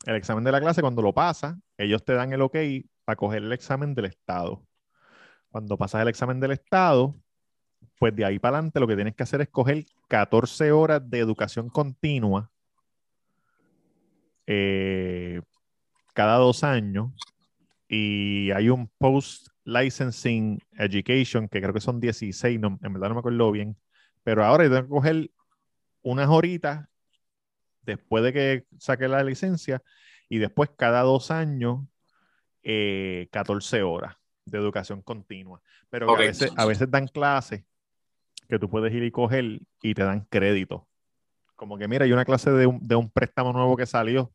El 0.07 0.16
examen 0.16 0.45
de 0.45 0.52
la 0.52 0.61
clase, 0.61 0.80
cuando 0.80 1.02
lo 1.02 1.12
pasas, 1.12 1.57
ellos 1.76 2.04
te 2.04 2.14
dan 2.14 2.33
el 2.33 2.42
ok 2.42 2.57
para 3.04 3.16
coger 3.16 3.42
el 3.42 3.52
examen 3.52 3.95
del 3.95 4.07
Estado. 4.07 4.64
Cuando 5.50 5.76
pasas 5.76 6.02
el 6.02 6.09
examen 6.09 6.40
del 6.40 6.52
Estado, 6.52 7.14
pues 7.99 8.14
de 8.14 8.25
ahí 8.25 8.38
para 8.38 8.57
adelante 8.57 8.80
lo 8.80 8.87
que 8.87 8.95
tienes 8.95 9.14
que 9.14 9.23
hacer 9.23 9.40
es 9.42 9.49
coger 9.49 9.85
14 10.09 10.73
horas 10.73 11.09
de 11.09 11.19
educación 11.19 11.69
continua 11.69 12.50
eh, 14.47 15.40
cada 16.14 16.37
dos 16.38 16.64
años 16.64 17.12
y 17.88 18.50
hay 18.50 18.69
un 18.69 18.88
post 18.99 19.49
licensing 19.64 20.59
education 20.73 21.49
que 21.49 21.61
creo 21.61 21.73
que 21.73 21.80
son 21.80 22.00
16, 22.00 22.59
no, 22.59 22.78
en 22.83 22.92
verdad 22.92 23.09
no 23.09 23.14
me 23.14 23.21
acuerdo 23.21 23.52
bien, 23.52 23.76
pero 24.25 24.45
ahora 24.45 24.64
yo 24.64 24.71
tengo 24.71 24.83
que 24.83 24.88
coger 24.88 25.30
unas 26.02 26.28
horitas 26.28 26.88
después 27.82 28.22
de 28.25 28.32
que 28.32 28.64
saque 28.78 29.08
la 29.08 29.22
licencia 29.22 29.82
y 30.28 30.38
después 30.38 30.70
cada 30.76 31.02
dos 31.02 31.30
años 31.30 31.80
eh, 32.62 33.28
14 33.32 33.82
horas 33.82 34.16
de 34.44 34.58
educación 34.58 35.02
continua. 35.02 35.60
Pero 35.88 36.10
a, 36.10 36.18
veces, 36.18 36.52
a 36.56 36.66
veces 36.66 36.90
dan 36.90 37.08
clases 37.08 37.64
que 38.49 38.58
tú 38.58 38.68
puedes 38.68 38.92
ir 38.92 39.02
y 39.02 39.10
coger 39.10 39.60
y 39.82 39.94
te 39.94 40.02
dan 40.02 40.26
crédito. 40.28 40.88
Como 41.56 41.78
que 41.78 41.88
mira, 41.88 42.04
hay 42.04 42.12
una 42.12 42.25
clase 42.25 42.50
de 42.50 42.66
un, 42.66 42.87
de 42.87 42.96
un 42.96 43.10
préstamo 43.10 43.52
nuevo 43.52 43.76
que 43.76 43.87
salió 43.87 44.32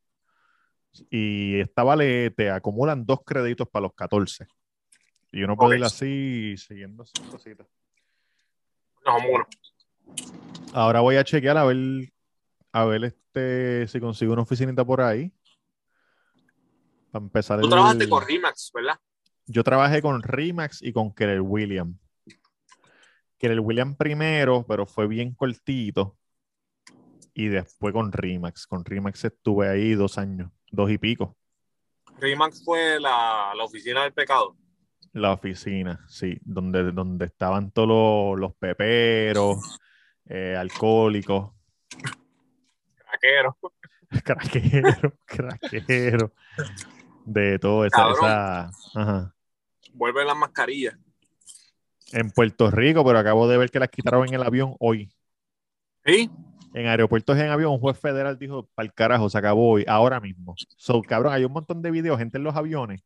y 1.09 1.59
esta 1.59 1.83
vale, 1.83 2.31
te 2.31 2.49
acumulan 2.49 3.05
dos 3.05 3.19
créditos 3.25 3.67
para 3.67 3.83
los 3.83 3.93
14. 3.93 4.47
Y 5.31 5.43
uno 5.43 5.57
puede 5.57 5.75
Ok. 5.75 5.79
ir 5.79 5.85
así 5.85 6.55
siguiendo 6.57 7.03
esas 7.03 7.27
cositas. 7.27 7.67
No, 9.05 9.17
uno. 9.17 9.45
Ahora 10.73 11.01
voy 11.01 11.17
a 11.17 11.23
chequear 11.23 11.57
a 11.57 11.65
ver, 11.65 11.77
a 12.71 12.85
ver 12.85 13.15
este, 13.35 13.87
si 13.87 13.99
consigo 13.99 14.33
una 14.33 14.43
oficinita 14.43 14.85
por 14.85 15.01
ahí. 15.01 15.31
Para 17.11 17.23
empezar 17.25 17.59
Tú 17.59 17.65
el- 17.65 17.71
trabajaste 17.71 18.09
con 18.09 18.25
Rimax, 18.25 18.71
¿verdad? 18.73 18.99
Yo 19.47 19.63
trabajé 19.63 20.01
con 20.01 20.23
Rimax 20.23 20.81
y 20.81 20.91
con 20.91 21.13
Keller 21.13 21.41
William. 21.41 21.97
Keller 23.37 23.59
William 23.59 23.95
primero, 23.95 24.65
pero 24.67 24.85
fue 24.85 25.07
bien 25.07 25.33
cortito. 25.33 26.17
Y 27.33 27.47
después 27.47 27.93
con 27.93 28.11
Rimax. 28.11 28.65
Con 28.65 28.83
Rimax 28.85 29.25
estuve 29.25 29.69
ahí 29.69 29.93
dos 29.93 30.17
años, 30.17 30.51
dos 30.71 30.89
y 30.89 30.97
pico. 30.97 31.37
Rimax 32.19 32.63
fue 32.63 32.99
la, 32.99 33.51
la 33.55 33.63
oficina 33.65 34.03
del 34.03 34.13
pecado. 34.13 34.55
La 35.11 35.33
oficina, 35.33 36.03
sí, 36.09 36.37
donde, 36.41 36.91
donde 36.91 37.25
estaban 37.25 37.71
todos 37.71 37.87
los, 37.87 38.39
los 38.39 38.55
peperos, 38.55 39.79
eh, 40.25 40.55
alcohólicos, 40.57 41.51
Craquero. 43.19 43.57
craqueros, 44.23 45.13
craqueros, 45.25 46.31
de 47.25 47.59
todo 47.59 47.85
esa, 47.85 47.97
Cabrón. 47.97 48.17
esa- 48.25 48.71
ajá. 48.95 49.35
Vuelve 49.93 50.25
las 50.25 50.37
mascarillas. 50.37 50.95
En 52.11 52.29
Puerto 52.31 52.69
Rico, 52.69 53.03
pero 53.03 53.17
acabo 53.19 53.47
de 53.47 53.57
ver 53.57 53.71
que 53.71 53.79
las 53.79 53.89
quitaron 53.89 54.27
en 54.27 54.33
el 54.35 54.43
avión 54.43 54.75
hoy. 54.79 55.11
¿Sí? 56.05 56.29
En 56.73 56.87
aeropuertos 56.87 57.37
en 57.37 57.49
avión, 57.49 57.71
un 57.71 57.79
juez 57.79 57.97
federal 57.99 58.37
dijo, 58.37 58.69
para 58.75 58.85
el 58.85 58.93
carajo, 58.93 59.29
se 59.29 59.37
acabó 59.37 59.71
hoy, 59.71 59.85
ahora 59.87 60.19
mismo. 60.19 60.53
So, 60.77 61.01
cabrón, 61.01 61.33
hay 61.33 61.45
un 61.45 61.53
montón 61.53 61.81
de 61.81 61.89
videos, 61.91 62.19
gente 62.19 62.37
en 62.37 62.43
los 62.43 62.55
aviones, 62.55 63.01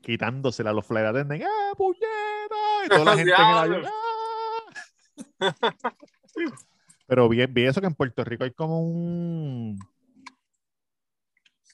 quitándosela 0.00 0.70
a 0.70 0.72
los 0.72 0.86
flight 0.86 1.06
attendants, 1.08 1.44
¡ah, 1.46 1.72
puñeta! 1.76 2.06
Y 2.86 2.88
toda 2.88 3.04
la 3.04 3.16
gente 3.16 3.32
en 3.32 3.48
el 3.48 3.56
avión, 3.58 3.84
¡ah! 5.40 5.54
Pero 7.10 7.28
vi, 7.28 7.44
vi 7.46 7.66
eso 7.66 7.80
que 7.80 7.88
en 7.88 7.94
Puerto 7.96 8.22
Rico 8.22 8.44
hay 8.44 8.52
como 8.52 8.82
un... 8.82 9.76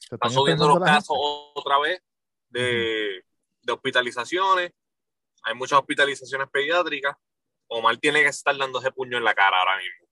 Están 0.09 0.31
subiendo 0.31 0.67
los 0.67 0.79
casos 0.79 1.15
gente. 1.15 1.51
otra 1.53 1.77
vez 1.77 2.01
de, 2.49 3.23
de 3.61 3.71
hospitalizaciones. 3.71 4.73
Hay 5.43 5.53
muchas 5.53 5.77
hospitalizaciones 5.77 6.49
pediátricas. 6.49 7.15
Omar 7.67 7.97
tiene 7.97 8.23
que 8.23 8.29
estar 8.29 8.57
dando 8.57 8.79
ese 8.79 8.91
puño 8.91 9.15
en 9.19 9.23
la 9.23 9.35
cara 9.35 9.59
ahora 9.59 9.77
mismo. 9.77 10.07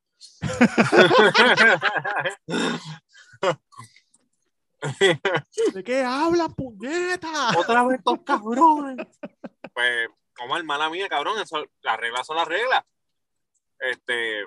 ¿De 5.74 5.84
qué 5.84 6.03
hablan, 6.03 6.53
puñeta? 6.53 7.58
Otra 7.58 7.84
vez 7.86 7.98
estos 7.98 8.20
cabrones. 8.24 9.08
Pues, 9.74 10.08
Omar, 10.44 10.63
mala 10.65 10.88
mía, 10.91 11.10
cabrón. 11.10 11.39
Eso, 11.39 11.65
las 11.82 12.00
reglas 12.00 12.27
son 12.27 12.38
las 12.38 12.48
reglas. 12.48 12.84
Este, 13.79 14.46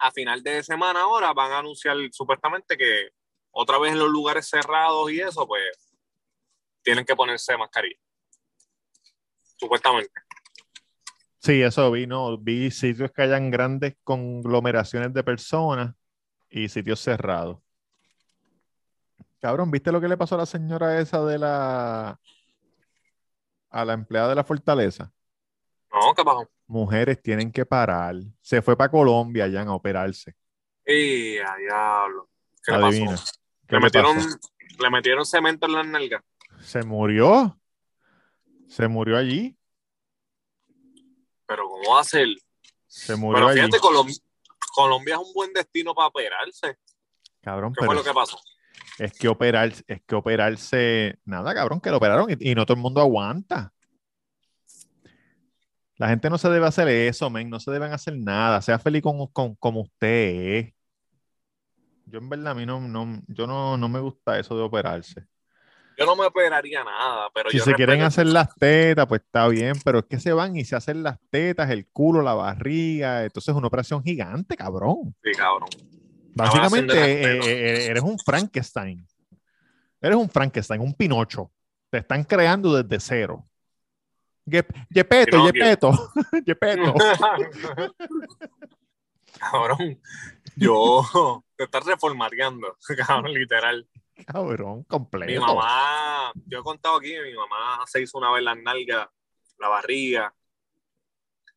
a 0.00 0.10
final 0.10 0.42
de 0.42 0.62
semana 0.62 1.02
ahora 1.02 1.32
van 1.32 1.52
a 1.52 1.58
anunciar 1.58 1.96
supuestamente 2.10 2.76
que 2.76 3.10
otra 3.50 3.78
vez 3.78 3.92
en 3.92 3.98
los 3.98 4.08
lugares 4.08 4.48
cerrados 4.48 5.10
y 5.12 5.20
eso, 5.20 5.46
pues, 5.46 5.62
tienen 6.82 7.04
que 7.04 7.14
ponerse 7.14 7.56
mascarilla. 7.56 8.00
Supuestamente. 9.56 10.12
Sí, 11.38 11.60
eso 11.62 11.90
vi, 11.90 12.06
no, 12.06 12.36
vi 12.38 12.70
sitios 12.70 13.10
que 13.12 13.22
hayan 13.22 13.50
grandes 13.50 13.96
conglomeraciones 14.02 15.12
de 15.12 15.22
personas 15.22 15.94
y 16.48 16.68
sitios 16.68 17.00
cerrados. 17.00 17.58
Cabrón, 19.40 19.70
¿viste 19.70 19.92
lo 19.92 20.00
que 20.00 20.08
le 20.08 20.16
pasó 20.16 20.34
a 20.34 20.38
la 20.38 20.46
señora 20.46 21.00
esa 21.00 21.24
de 21.24 21.38
la 21.38 22.20
a 23.70 23.84
la 23.84 23.92
empleada 23.92 24.30
de 24.30 24.34
la 24.34 24.44
fortaleza? 24.44 25.12
No, 25.92 26.14
¿qué 26.14 26.24
pasó? 26.24 26.48
Mujeres 26.66 27.20
tienen 27.22 27.50
que 27.50 27.66
parar. 27.66 28.14
Se 28.40 28.62
fue 28.62 28.76
para 28.76 28.90
Colombia 28.90 29.46
ya 29.48 29.62
a 29.62 29.72
operarse. 29.74 30.34
¡Y 30.86 31.38
a 31.38 31.56
diablo! 31.56 32.28
¿Qué 32.64 32.72
le 32.72 32.78
Adivina. 32.86 33.10
pasó? 33.12 33.32
¿Qué 33.66 33.76
Le 33.76 33.80
metieron, 33.82 34.16
pasó? 34.16 34.38
le 34.78 34.90
metieron 34.90 35.26
cemento 35.26 35.66
en 35.66 35.72
las 35.72 35.86
nalgas. 35.86 36.22
Se 36.60 36.82
murió. 36.82 37.58
Se 38.68 38.86
murió 38.86 39.16
allí. 39.16 39.56
Pero 41.46 41.68
¿cómo 41.68 41.94
va 41.94 42.00
a 42.00 42.04
ser? 42.04 42.28
Se 42.86 43.16
murió 43.16 43.34
Pero 43.46 43.48
allí. 43.48 43.60
fíjate, 43.60 43.78
Colom- 43.78 44.22
Colombia 44.74 45.14
es 45.16 45.20
un 45.20 45.32
buen 45.34 45.52
destino 45.52 45.94
para 45.94 46.08
operarse. 46.08 46.76
Cabrón, 47.40 47.72
¿Qué 47.72 47.76
pero 47.80 47.86
fue 47.86 47.94
lo 47.96 48.04
que 48.04 48.12
pasó? 48.12 48.38
es 48.98 49.12
que 49.14 49.28
operar, 49.28 49.72
es 49.86 50.02
que 50.06 50.14
operarse, 50.14 51.18
nada, 51.24 51.54
cabrón, 51.54 51.80
que 51.80 51.90
lo 51.90 51.96
operaron 51.96 52.30
y, 52.30 52.50
y 52.50 52.54
no 52.54 52.66
todo 52.66 52.76
el 52.76 52.82
mundo 52.82 53.00
aguanta. 53.00 53.72
La 56.00 56.08
gente 56.08 56.30
no 56.30 56.38
se 56.38 56.48
debe 56.48 56.66
hacer 56.66 56.88
eso, 56.88 57.28
men, 57.28 57.50
no 57.50 57.60
se 57.60 57.70
deben 57.70 57.92
hacer 57.92 58.16
nada. 58.16 58.62
Sea 58.62 58.78
feliz 58.78 59.02
con, 59.02 59.26
con- 59.26 59.54
como 59.56 59.82
usted 59.82 60.06
es. 60.56 60.74
Yo 62.06 62.20
en 62.20 62.28
verdad 62.30 62.52
a 62.52 62.54
mí 62.54 62.64
no, 62.64 62.80
no- 62.80 63.20
yo 63.28 63.46
no, 63.46 63.76
no 63.76 63.86
me 63.90 64.00
gusta 64.00 64.38
eso 64.38 64.56
de 64.56 64.62
operarse. 64.62 65.26
Yo 65.98 66.06
no 66.06 66.16
me 66.16 66.24
operaría 66.24 66.82
nada, 66.82 67.28
pero 67.34 67.50
Si 67.50 67.58
yo 67.58 67.64
se 67.64 67.74
quieren 67.74 68.00
hacer 68.00 68.24
las 68.28 68.54
tetas, 68.54 69.06
pues 69.06 69.20
está 69.20 69.46
bien, 69.48 69.74
pero 69.84 69.98
es 69.98 70.06
que 70.06 70.18
se 70.18 70.32
van 70.32 70.56
y 70.56 70.64
se 70.64 70.74
hacen 70.74 71.02
las 71.02 71.18
tetas, 71.28 71.68
el 71.68 71.86
culo, 71.88 72.22
la 72.22 72.32
barriga, 72.32 73.22
entonces 73.22 73.52
es 73.52 73.58
una 73.58 73.66
operación 73.66 74.02
gigante, 74.02 74.56
cabrón. 74.56 75.14
Sí, 75.22 75.32
cabrón. 75.32 75.68
Básicamente 76.34 76.94
eh, 76.94 77.40
eh, 77.44 77.86
eres 77.90 78.02
un 78.02 78.18
Frankenstein. 78.18 79.06
Eres 80.00 80.16
un 80.16 80.30
Frankenstein, 80.30 80.80
un 80.80 80.94
Pinocho. 80.94 81.50
Te 81.90 81.98
están 81.98 82.24
creando 82.24 82.82
desde 82.82 82.98
cero. 83.00 83.49
Ye- 84.50 84.66
Yepeto. 84.90 85.44
Yepeto, 85.46 85.90
Yepeto. 86.46 86.94
cabrón, 89.38 90.00
yo 90.56 91.42
te 91.56 91.64
estás 91.64 91.84
reformateando, 91.86 92.76
cabrón, 93.06 93.32
literal. 93.34 93.88
Cabrón, 94.26 94.78
Mi 94.78 94.84
completo. 94.84 95.40
mamá, 95.40 96.32
yo 96.46 96.58
he 96.60 96.62
contado 96.62 96.96
aquí, 96.96 97.14
mi 97.18 97.32
mamá 97.34 97.84
se 97.86 98.02
hizo 98.02 98.18
una 98.18 98.30
vez 98.32 98.42
las 98.42 98.56
nalgas, 98.58 99.08
la 99.58 99.68
barriga, 99.68 100.34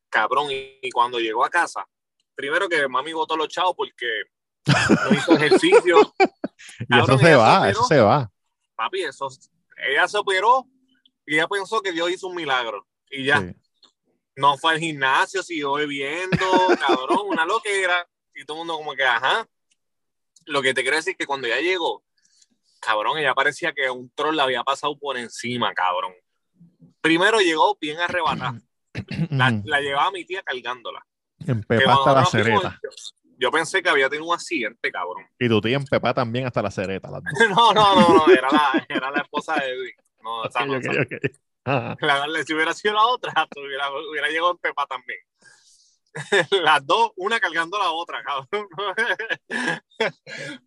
cabrón, 0.08 0.50
y, 0.50 0.78
y 0.80 0.90
cuando 0.90 1.18
llegó 1.18 1.44
a 1.44 1.50
casa, 1.50 1.86
primero 2.34 2.68
que 2.68 2.88
mami 2.88 3.12
botó 3.12 3.36
los 3.36 3.48
chavos 3.48 3.74
porque 3.76 4.06
no 4.66 5.14
hizo 5.14 5.36
ejercicio, 5.36 6.14
Y 6.88 6.98
eso 6.98 7.18
se 7.18 7.34
va, 7.34 7.64
se 7.64 7.70
eso 7.70 7.82
operó. 7.82 7.88
se 7.88 8.00
va. 8.00 8.30
papi, 8.76 9.02
eso, 9.02 9.28
ella 9.76 10.08
se 10.08 10.16
operó 10.18 10.66
ella 11.26 11.48
pensó 11.48 11.80
que 11.80 11.92
Dios 11.92 12.10
hizo 12.10 12.28
un 12.28 12.36
milagro 12.36 12.86
y 13.10 13.24
ya, 13.24 13.40
Sí. 13.40 13.54
no 14.36 14.56
fue 14.58 14.72
al 14.74 14.78
gimnasio, 14.80 15.42
siguió 15.42 15.74
bebiendo, 15.74 16.36
cabrón, 16.80 17.20
una 17.28 17.44
loquera. 17.46 18.06
Y 18.34 18.44
todo 18.44 18.56
el 18.56 18.58
mundo 18.66 18.76
como 18.76 18.94
que, 18.94 19.04
ajá. 19.04 19.46
Lo 20.46 20.60
que 20.60 20.74
te 20.74 20.82
quiero 20.82 20.96
decir 20.96 21.12
es 21.12 21.16
que 21.18 21.26
cuando 21.26 21.46
ella 21.46 21.60
llegó, 21.60 22.02
cabrón, 22.80 23.16
ella 23.18 23.34
parecía 23.34 23.72
que 23.72 23.88
un 23.88 24.10
troll 24.10 24.36
la 24.36 24.42
había 24.42 24.62
pasado 24.64 24.98
por 24.98 25.16
encima, 25.16 25.72
cabrón. 25.72 26.12
Primero 27.00 27.38
llegó 27.40 27.76
bien 27.80 27.98
arrebatada. 28.00 28.60
La, 29.30 29.50
la 29.64 29.80
llevaba 29.80 30.10
mi 30.12 30.24
tía 30.24 30.42
cargándola. 30.42 31.04
En 31.40 31.60
Que 31.62 31.66
Pepa 31.66 31.96
cuando 31.96 32.20
hasta 32.20 32.38
la 32.38 32.44
fuimos, 32.44 32.62
cereta. 32.62 32.80
yo, 33.38 33.50
pensé 33.50 33.82
que 33.82 33.88
había 33.88 34.08
tenido 34.08 34.28
un 34.28 34.34
accidente, 34.34 34.90
cabrón. 34.92 35.26
Y 35.38 35.48
tu 35.48 35.60
tía 35.60 35.76
en 35.76 35.84
Pepa 35.84 36.14
también 36.14 36.46
hasta 36.46 36.62
la 36.62 36.70
cereta. 36.70 37.10
Las 37.10 37.22
dos. 37.22 37.32
No, 37.50 37.72
no, 37.72 37.94
no, 38.00 38.08
no, 38.26 38.32
era 38.32 38.48
la, 38.50 38.86
era 38.88 39.10
la 39.10 39.20
esposa 39.22 39.56
de 39.56 39.70
Edwin. 39.70 39.94
No, 40.24 40.44
esa 40.46 40.64
no, 40.64 40.76
Ok, 40.76 40.80
esa 40.80 40.90
ok, 40.92 41.12
ok. 41.12 41.36
Ajá. 41.64 41.96
La- 42.00 42.44
si 42.44 42.54
hubiera 42.54 42.72
sido 42.72 42.94
la 42.94 43.04
otra, 43.06 43.32
hubiera, 43.56 43.90
hubiera 43.90 44.28
llegado 44.28 44.52
en 44.52 44.58
Pepa 44.58 44.86
también. 44.86 45.20
Las 46.64 46.86
dos, 46.86 47.12
una 47.16 47.38
cargando 47.40 47.78
la 47.78 47.90
otra, 47.90 48.22
cabrón. 48.22 48.68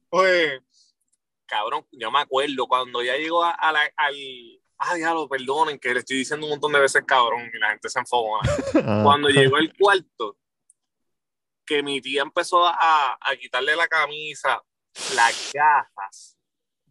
Oye, 0.09 0.61
cabrón, 1.45 1.87
yo 1.91 2.11
me 2.11 2.19
acuerdo 2.19 2.67
cuando 2.67 3.01
ya 3.01 3.15
llegó 3.15 3.43
a, 3.43 3.51
a 3.51 3.71
la, 3.71 3.81
al. 3.95 4.15
Ay, 4.79 5.01
ya 5.01 5.11
lo 5.11 5.27
perdonen, 5.27 5.79
que 5.79 5.91
le 5.91 6.01
estoy 6.01 6.17
diciendo 6.17 6.45
un 6.45 6.51
montón 6.51 6.71
de 6.71 6.79
veces 6.79 7.03
cabrón 7.07 7.49
y 7.51 7.57
la 7.57 7.69
gente 7.69 7.89
se 7.89 7.97
enfogona. 7.97 8.47
Ajá. 8.51 9.03
Cuando 9.03 9.29
llegó 9.29 9.55
al 9.55 9.73
cuarto, 9.75 10.37
que 11.65 11.81
mi 11.81 11.99
tía 11.99 12.21
empezó 12.21 12.67
a, 12.67 13.17
a 13.19 13.35
quitarle 13.37 13.75
la 13.75 13.87
camisa, 13.87 14.61
las 15.15 15.51
gafas 15.51 16.37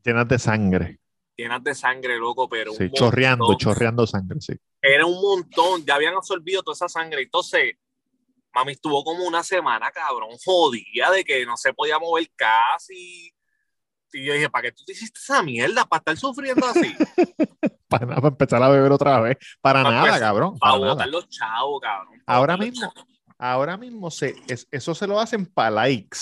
Llenas 0.02 0.28
de 0.28 0.38
sangre. 0.38 1.00
Llenas 1.36 1.62
de 1.62 1.74
sangre, 1.74 2.16
loco, 2.18 2.48
pero. 2.48 2.72
un 2.72 2.78
Sí, 2.78 2.90
chorreando, 2.92 3.46
montón. 3.46 3.58
chorreando 3.58 4.06
sangre, 4.06 4.40
sí. 4.40 4.54
era 4.80 5.04
un 5.06 5.20
montón, 5.20 5.84
ya 5.84 5.94
habían 5.96 6.14
absorbido 6.14 6.62
toda 6.62 6.74
esa 6.74 6.88
sangre. 6.88 7.22
Entonces, 7.22 7.74
mami 8.54 8.72
estuvo 8.72 9.04
como 9.04 9.24
una 9.24 9.42
semana, 9.42 9.90
cabrón, 9.90 10.30
jodida 10.44 11.10
de 11.10 11.24
que 11.24 11.44
no 11.44 11.56
se 11.56 11.72
podía 11.74 11.98
mover 11.98 12.30
casi. 12.36 13.32
Y 14.12 14.24
yo 14.24 14.32
dije, 14.32 14.48
¿para 14.48 14.62
qué 14.62 14.72
tú 14.72 14.82
te 14.86 14.92
hiciste 14.92 15.18
esa 15.18 15.42
mierda? 15.42 15.84
¿Para 15.84 15.98
estar 15.98 16.16
sufriendo 16.16 16.64
así? 16.66 16.94
Para, 17.88 18.16
empezar 18.28 18.62
a 18.62 18.68
beber 18.68 18.90
otra 18.92 19.20
vez. 19.20 19.36
Para 19.60 19.82
Para 19.82 19.90
nada, 19.94 20.06
empezar- 20.06 20.20
cabrón. 20.20 20.58
Para 20.58 20.72
Para 20.72 20.80
nada. 20.80 20.92
botar 20.94 21.08
los 21.08 21.28
chavos, 21.28 21.80
cabrón. 21.82 22.22
Ahora 22.26 22.56
mismo, 22.56 22.80
chavos. 22.94 23.04
ahora 23.38 23.76
mismo 23.76 24.10
se, 24.10 24.34
es- 24.48 24.66
eso 24.70 24.94
se 24.94 25.06
lo 25.06 25.20
hacen 25.20 25.44
para 25.46 25.70
likes. 25.70 26.18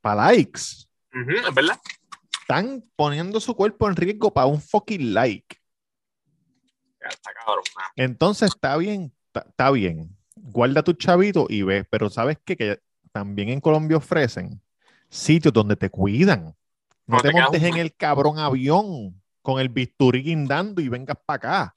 Para 0.00 0.26
likes. 0.26 0.60
Ujú, 1.12 1.48
es 1.48 1.54
verdad. 1.54 1.78
Están 2.50 2.82
poniendo 2.96 3.40
su 3.40 3.54
cuerpo 3.54 3.90
en 3.90 3.94
riesgo 3.94 4.32
para 4.32 4.46
un 4.46 4.58
fucking 4.58 5.12
like. 5.12 5.54
Ya 6.98 7.08
está, 7.08 7.30
cabrón. 7.34 7.62
Entonces 7.94 8.48
está 8.54 8.74
bien, 8.78 9.12
está, 9.34 9.70
bien. 9.70 10.16
Guarda 10.34 10.82
tu 10.82 10.94
chavito 10.94 11.44
y 11.50 11.60
ve. 11.60 11.84
Pero 11.84 12.08
¿sabes 12.08 12.38
qué? 12.42 12.56
Que 12.56 12.80
también 13.12 13.50
en 13.50 13.60
Colombia 13.60 13.98
ofrecen 13.98 14.62
sitios 15.10 15.52
donde 15.52 15.76
te 15.76 15.90
cuidan. 15.90 16.56
No 17.06 17.16
No 17.16 17.20
te 17.20 17.32
montes 17.32 17.60
un- 17.60 17.66
en 17.68 17.76
el 17.76 17.94
cabrón 17.94 18.38
avión 18.38 19.22
con 19.42 19.60
el 19.60 19.68
bisturí 19.68 20.22
guindando 20.22 20.80
y 20.80 20.88
vengas 20.88 21.18
para 21.26 21.36
acá. 21.36 21.74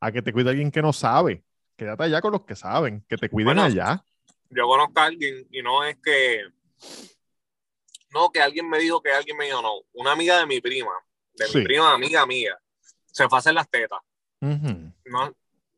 A 0.00 0.10
que 0.10 0.22
te 0.22 0.32
cuide 0.32 0.48
alguien 0.48 0.70
que 0.70 0.80
no 0.80 0.94
sabe. 0.94 1.44
Quédate 1.76 2.04
allá 2.04 2.22
con 2.22 2.32
los 2.32 2.46
que 2.46 2.56
saben. 2.56 3.04
Que 3.06 3.18
te 3.18 3.28
cuiden 3.28 3.48
Bueno, 3.48 3.64
allá. 3.64 4.02
Yo 4.48 4.66
conozco 4.66 4.98
a 4.98 5.04
alguien 5.04 5.46
y 5.50 5.60
no 5.60 5.84
es 5.84 5.98
que. 6.02 6.40
No, 8.12 8.30
que 8.30 8.40
alguien 8.40 8.68
me 8.68 8.78
dijo 8.78 9.02
que 9.02 9.12
alguien 9.12 9.36
me 9.36 9.46
dijo, 9.46 9.60
no. 9.62 9.72
Una 9.94 10.12
amiga 10.12 10.38
de 10.38 10.46
mi 10.46 10.60
prima, 10.60 10.92
de 11.34 11.46
Sí. 11.46 11.58
mi 11.58 11.64
prima, 11.64 11.92
amiga 11.92 12.24
mía, 12.26 12.56
se 13.06 13.28
fue 13.28 13.38
a 13.38 13.40
hacer 13.40 13.54
las 13.54 13.68
tetas. 13.68 13.98
No, 14.40 15.32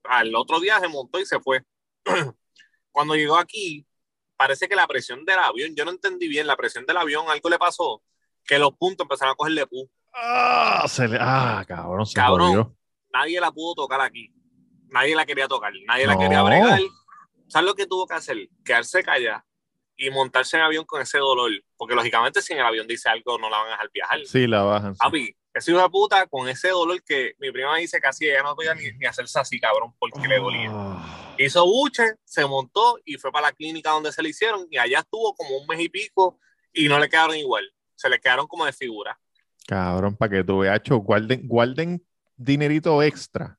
al 0.05 0.35
otro 0.35 0.61
día 0.61 0.79
se 0.81 0.89
montó 0.89 1.19
y 1.21 1.27
se 1.27 1.41
fue. 1.41 1.65
Cuando 2.93 3.15
llegó 3.15 3.37
aquí, 3.37 3.87
parece 4.37 4.69
que 4.69 4.77
la 4.77 4.87
presión 4.87 5.25
del 5.25 5.39
avión, 5.39 5.75
yo 5.75 5.85
no 5.85 5.91
entendí 5.91 6.29
bien, 6.29 6.47
la 6.47 6.57
presión 6.57 6.85
del 6.87 6.97
avión, 6.97 7.27
algo 7.29 7.49
le 7.49 7.59
pasó, 7.59 8.03
que 8.45 8.59
los 8.59 8.73
puntos 8.77 9.05
empezaron 9.05 9.33
a 9.33 9.37
cogerle 9.37 9.67
pu. 9.67 9.89
Ah, 10.15 10.85
se 10.89 11.07
le- 11.07 11.19
ah, 11.21 11.65
cabrón, 11.67 12.07
se 12.07 12.15
Cabrón. 12.15 12.77
Nadie 13.13 13.41
la 13.41 13.51
pudo 13.53 13.75
tocar 13.75 14.01
aquí. 14.01 14.33
Nadie 14.89 15.15
la 15.15 15.27
quería 15.27 15.47
tocar, 15.49 15.73
nadie 15.87 16.07
la 16.07 16.19
quería 16.19 16.43
bregar. 16.43 16.81
¿Sabes 17.49 17.67
lo 17.67 17.75
que 17.75 17.87
tuvo 17.87 18.07
que 18.07 18.15
hacer? 18.15 18.37
Quedarse 18.65 19.03
callada 19.03 19.45
y 19.99 20.11
montarse 20.11 20.57
en 20.57 20.63
avión 20.63 20.87
con 20.87 21.03
ese 21.03 21.19
dolor. 21.19 21.51
Porque 21.77 21.95
lógicamente 21.95 22.41
si 22.41 22.55
en 22.55 22.61
el 22.61 22.67
avión 22.67 22.87
dice 22.87 23.11
algo 23.11 23.37
no 23.39 23.51
la 23.51 23.59
van 23.59 23.69
a 23.69 23.71
dejar 23.73 23.91
viajar. 23.93 24.21
Sí, 24.25 24.47
la 24.47 24.63
bajan. 24.63 24.95
sí. 24.95 24.99
Papi, 25.03 25.37
ese 25.53 25.73
hijo 25.73 25.83
de 25.83 25.91
puta 25.91 26.27
con 26.27 26.49
ese 26.49 26.69
dolor 26.69 27.03
que 27.03 27.35
mi 27.39 27.51
prima 27.51 27.77
dice 27.77 28.01
casi 28.01 28.27
ella 28.27 28.43
no 28.43 28.55
podía 28.55 28.75
ni, 28.75 28.93
ni 28.93 29.07
hacerse 29.07 29.39
así, 29.41 29.59
cabrón, 29.59 29.93
porque 29.99 30.27
le 30.27 30.39
dolía. 30.39 30.71
Ah. 30.73 31.35
hizo 31.37 31.67
buche, 31.67 32.05
se 32.25 32.47
montó 32.47 32.99
y 33.05 33.17
fue 33.17 33.33
para 33.33 33.49
la 33.49 33.53
clínica 33.53 33.91
donde 33.91 34.13
se 34.13 34.23
le 34.23 34.31
hicieron 34.31 34.67
y 34.71 34.79
allá 34.79 35.01
estuvo 35.01 35.35
como 35.35 35.59
un 35.59 35.67
mes 35.67 35.81
y 35.81 35.89
pico 35.89 36.39
y 36.73 36.89
no 36.89 36.99
le 36.99 37.09
quedaron 37.09 37.37
igual, 37.37 37.65
se 37.97 38.09
le 38.09 38.21
quedaron 38.21 38.47
como 38.47 38.65
de 38.65 38.73
figura. 38.73 39.19
Cabrón, 39.67 40.17
para 40.17 40.31
que 40.31 40.45
tú 40.45 40.61
veas, 40.61 40.81
guarden, 40.89 41.47
guarden 41.47 42.07
dinerito 42.37 43.03
extra. 43.03 43.58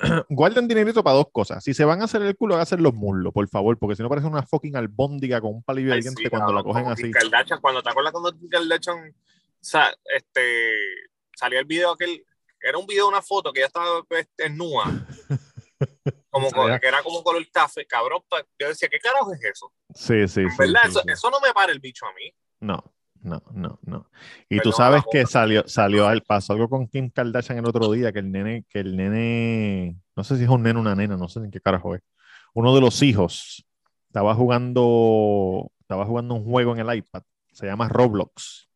guarden 0.28 0.66
dinerito 0.68 1.02
para 1.04 1.16
dos 1.16 1.26
cosas. 1.32 1.62
Si 1.62 1.74
se 1.74 1.84
van 1.84 2.00
a 2.00 2.04
hacer 2.04 2.22
el 2.22 2.36
culo, 2.36 2.56
hagan 2.56 2.82
los 2.82 2.94
muslos, 2.94 3.32
por 3.32 3.46
favor, 3.48 3.78
porque 3.78 3.96
si 3.96 4.02
no 4.02 4.08
parece 4.08 4.26
una 4.26 4.42
fucking 4.42 4.76
albóndiga 4.76 5.40
con 5.40 5.54
un 5.54 5.62
palillo 5.62 5.92
de 5.92 6.00
diente 6.00 6.22
sí, 6.24 6.30
cuando 6.30 6.52
la 6.52 6.62
cogen 6.62 6.82
como 6.84 6.92
así. 6.94 7.10
Kardashian, 7.10 7.60
cuando 7.60 7.82
te 7.82 7.90
acuerdas 7.90 8.12
cuando 8.12 8.32
Kim 8.38 8.48
Kardashian 8.48 9.14
sa- 9.60 9.94
este, 10.16 10.74
salió 11.36 11.58
el 11.58 11.64
video 11.66 11.92
aquel, 11.92 12.24
era 12.62 12.78
un 12.78 12.86
video, 12.86 13.08
una 13.08 13.22
foto 13.22 13.52
que 13.52 13.60
ella 13.60 13.66
estaba 13.68 14.00
este, 14.10 14.44
desnuda, 14.44 14.84
como 16.30 16.50
con- 16.50 16.64
Sabía. 16.66 16.78
que 16.78 16.88
era 16.88 17.02
como 17.02 17.22
color 17.22 17.46
café, 17.50 17.86
cabrón, 17.86 18.20
yo 18.58 18.68
decía, 18.68 18.88
¿qué 18.88 18.98
carajo 18.98 19.32
es 19.34 19.42
eso? 19.44 19.72
Sí, 19.94 20.26
sí, 20.28 20.40
En 20.42 20.50
sí, 20.50 20.56
¿Verdad? 20.58 20.80
sí, 20.84 20.90
eso, 20.90 21.00
sí. 21.00 21.12
eso 21.12 21.30
no 21.30 21.40
me 21.40 21.52
para 21.52 21.72
el 21.72 21.80
bicho 21.80 22.06
a 22.06 22.12
mí. 22.14 22.32
No, 22.60 22.82
no, 23.22 23.42
no, 23.52 23.78
no. 23.82 24.06
Y 24.48 24.60
tú 24.60 24.72
sabes 24.72 25.02
que 25.10 25.26
salió, 25.26 25.66
salió 25.66 26.06
al 26.06 26.22
pasó 26.22 26.52
algo 26.54 26.68
con 26.68 26.86
Kim 26.86 27.10
Kardashian 27.10 27.58
el 27.58 27.66
otro 27.66 27.90
día, 27.92 28.12
que 28.12 28.20
el 28.20 28.32
nene, 28.32 28.64
que 28.68 28.80
el 28.80 28.96
nene, 28.96 29.96
no 30.16 30.24
sé 30.24 30.36
si 30.36 30.44
es 30.44 30.48
un 30.48 30.62
nene 30.62 30.78
o 30.78 30.82
una 30.82 30.94
nena, 30.94 31.16
no 31.16 31.28
sé 31.28 31.40
en 31.40 31.50
qué 31.50 31.60
carajo 31.60 31.94
es. 31.94 32.02
Uno 32.54 32.74
de 32.74 32.80
los 32.80 33.02
hijos 33.02 33.66
estaba 34.06 34.34
jugando, 34.34 35.70
estaba 35.80 36.06
jugando 36.06 36.34
un 36.34 36.44
juego 36.44 36.74
en 36.74 36.80
el 36.80 36.96
iPad, 36.96 37.22
se 37.52 37.66
llama 37.66 37.88
Roblox. 37.88 38.68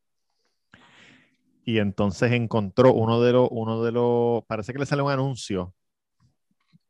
Y 1.65 1.79
entonces 1.79 2.33
encontró 2.33 2.93
uno 2.93 3.23
de 3.23 3.33
los, 3.33 3.49
uno 3.51 3.83
de 3.83 3.93
los, 3.93 4.45
parece 4.45 4.73
que 4.73 4.79
le 4.79 4.87
sale 4.87 5.03
un 5.03 5.11
anuncio 5.11 5.75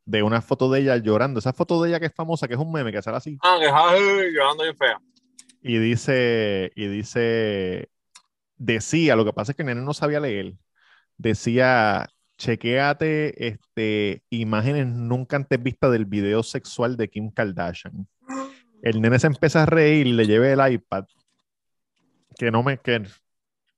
de 0.05 0.23
una 0.23 0.43
foto 0.43 0.71
de 0.71 0.81
ella 0.81 0.97
llorando. 0.97 1.39
Esa 1.39 1.53
foto 1.53 1.81
de 1.83 1.91
ella 1.91 2.01
que 2.01 2.07
es 2.07 2.15
famosa, 2.15 2.49
que 2.49 2.55
es 2.55 2.61
un 2.61 2.73
meme 2.73 2.93
que 2.93 3.01
sale 3.01 3.17
así. 3.17 3.39
Ah, 3.43 3.57
que 3.61 3.69
ay, 3.73 4.33
llorando 4.33 4.65
bien 4.65 4.77
fea. 4.77 5.01
Y 5.67 5.79
dice, 5.79 6.73
y 6.77 6.89
dice, 6.89 7.89
decía, 8.59 9.17
lo 9.17 9.25
que 9.25 9.33
pasa 9.33 9.53
es 9.53 9.57
que 9.57 9.63
el 9.63 9.69
nene 9.69 9.81
no 9.81 9.95
sabía 9.95 10.21
leer. 10.21 10.53
Decía, 11.17 12.07
chequéate 12.37 13.49
este, 13.49 14.23
imágenes 14.29 14.87
nunca 14.87 15.37
antes 15.37 15.63
vistas 15.63 15.91
del 15.91 16.05
video 16.05 16.43
sexual 16.43 16.99
de 16.99 17.09
Kim 17.09 17.31
Kardashian. 17.31 18.07
El 18.83 19.01
nene 19.01 19.19
se 19.19 19.29
empieza 19.29 19.63
a 19.63 19.67
reír 19.67 20.07
le 20.09 20.27
llevé 20.27 20.53
el 20.53 20.73
iPad. 20.75 21.07
Que 22.37 22.51
no 22.51 22.63
me, 22.63 22.77
que 22.77 23.03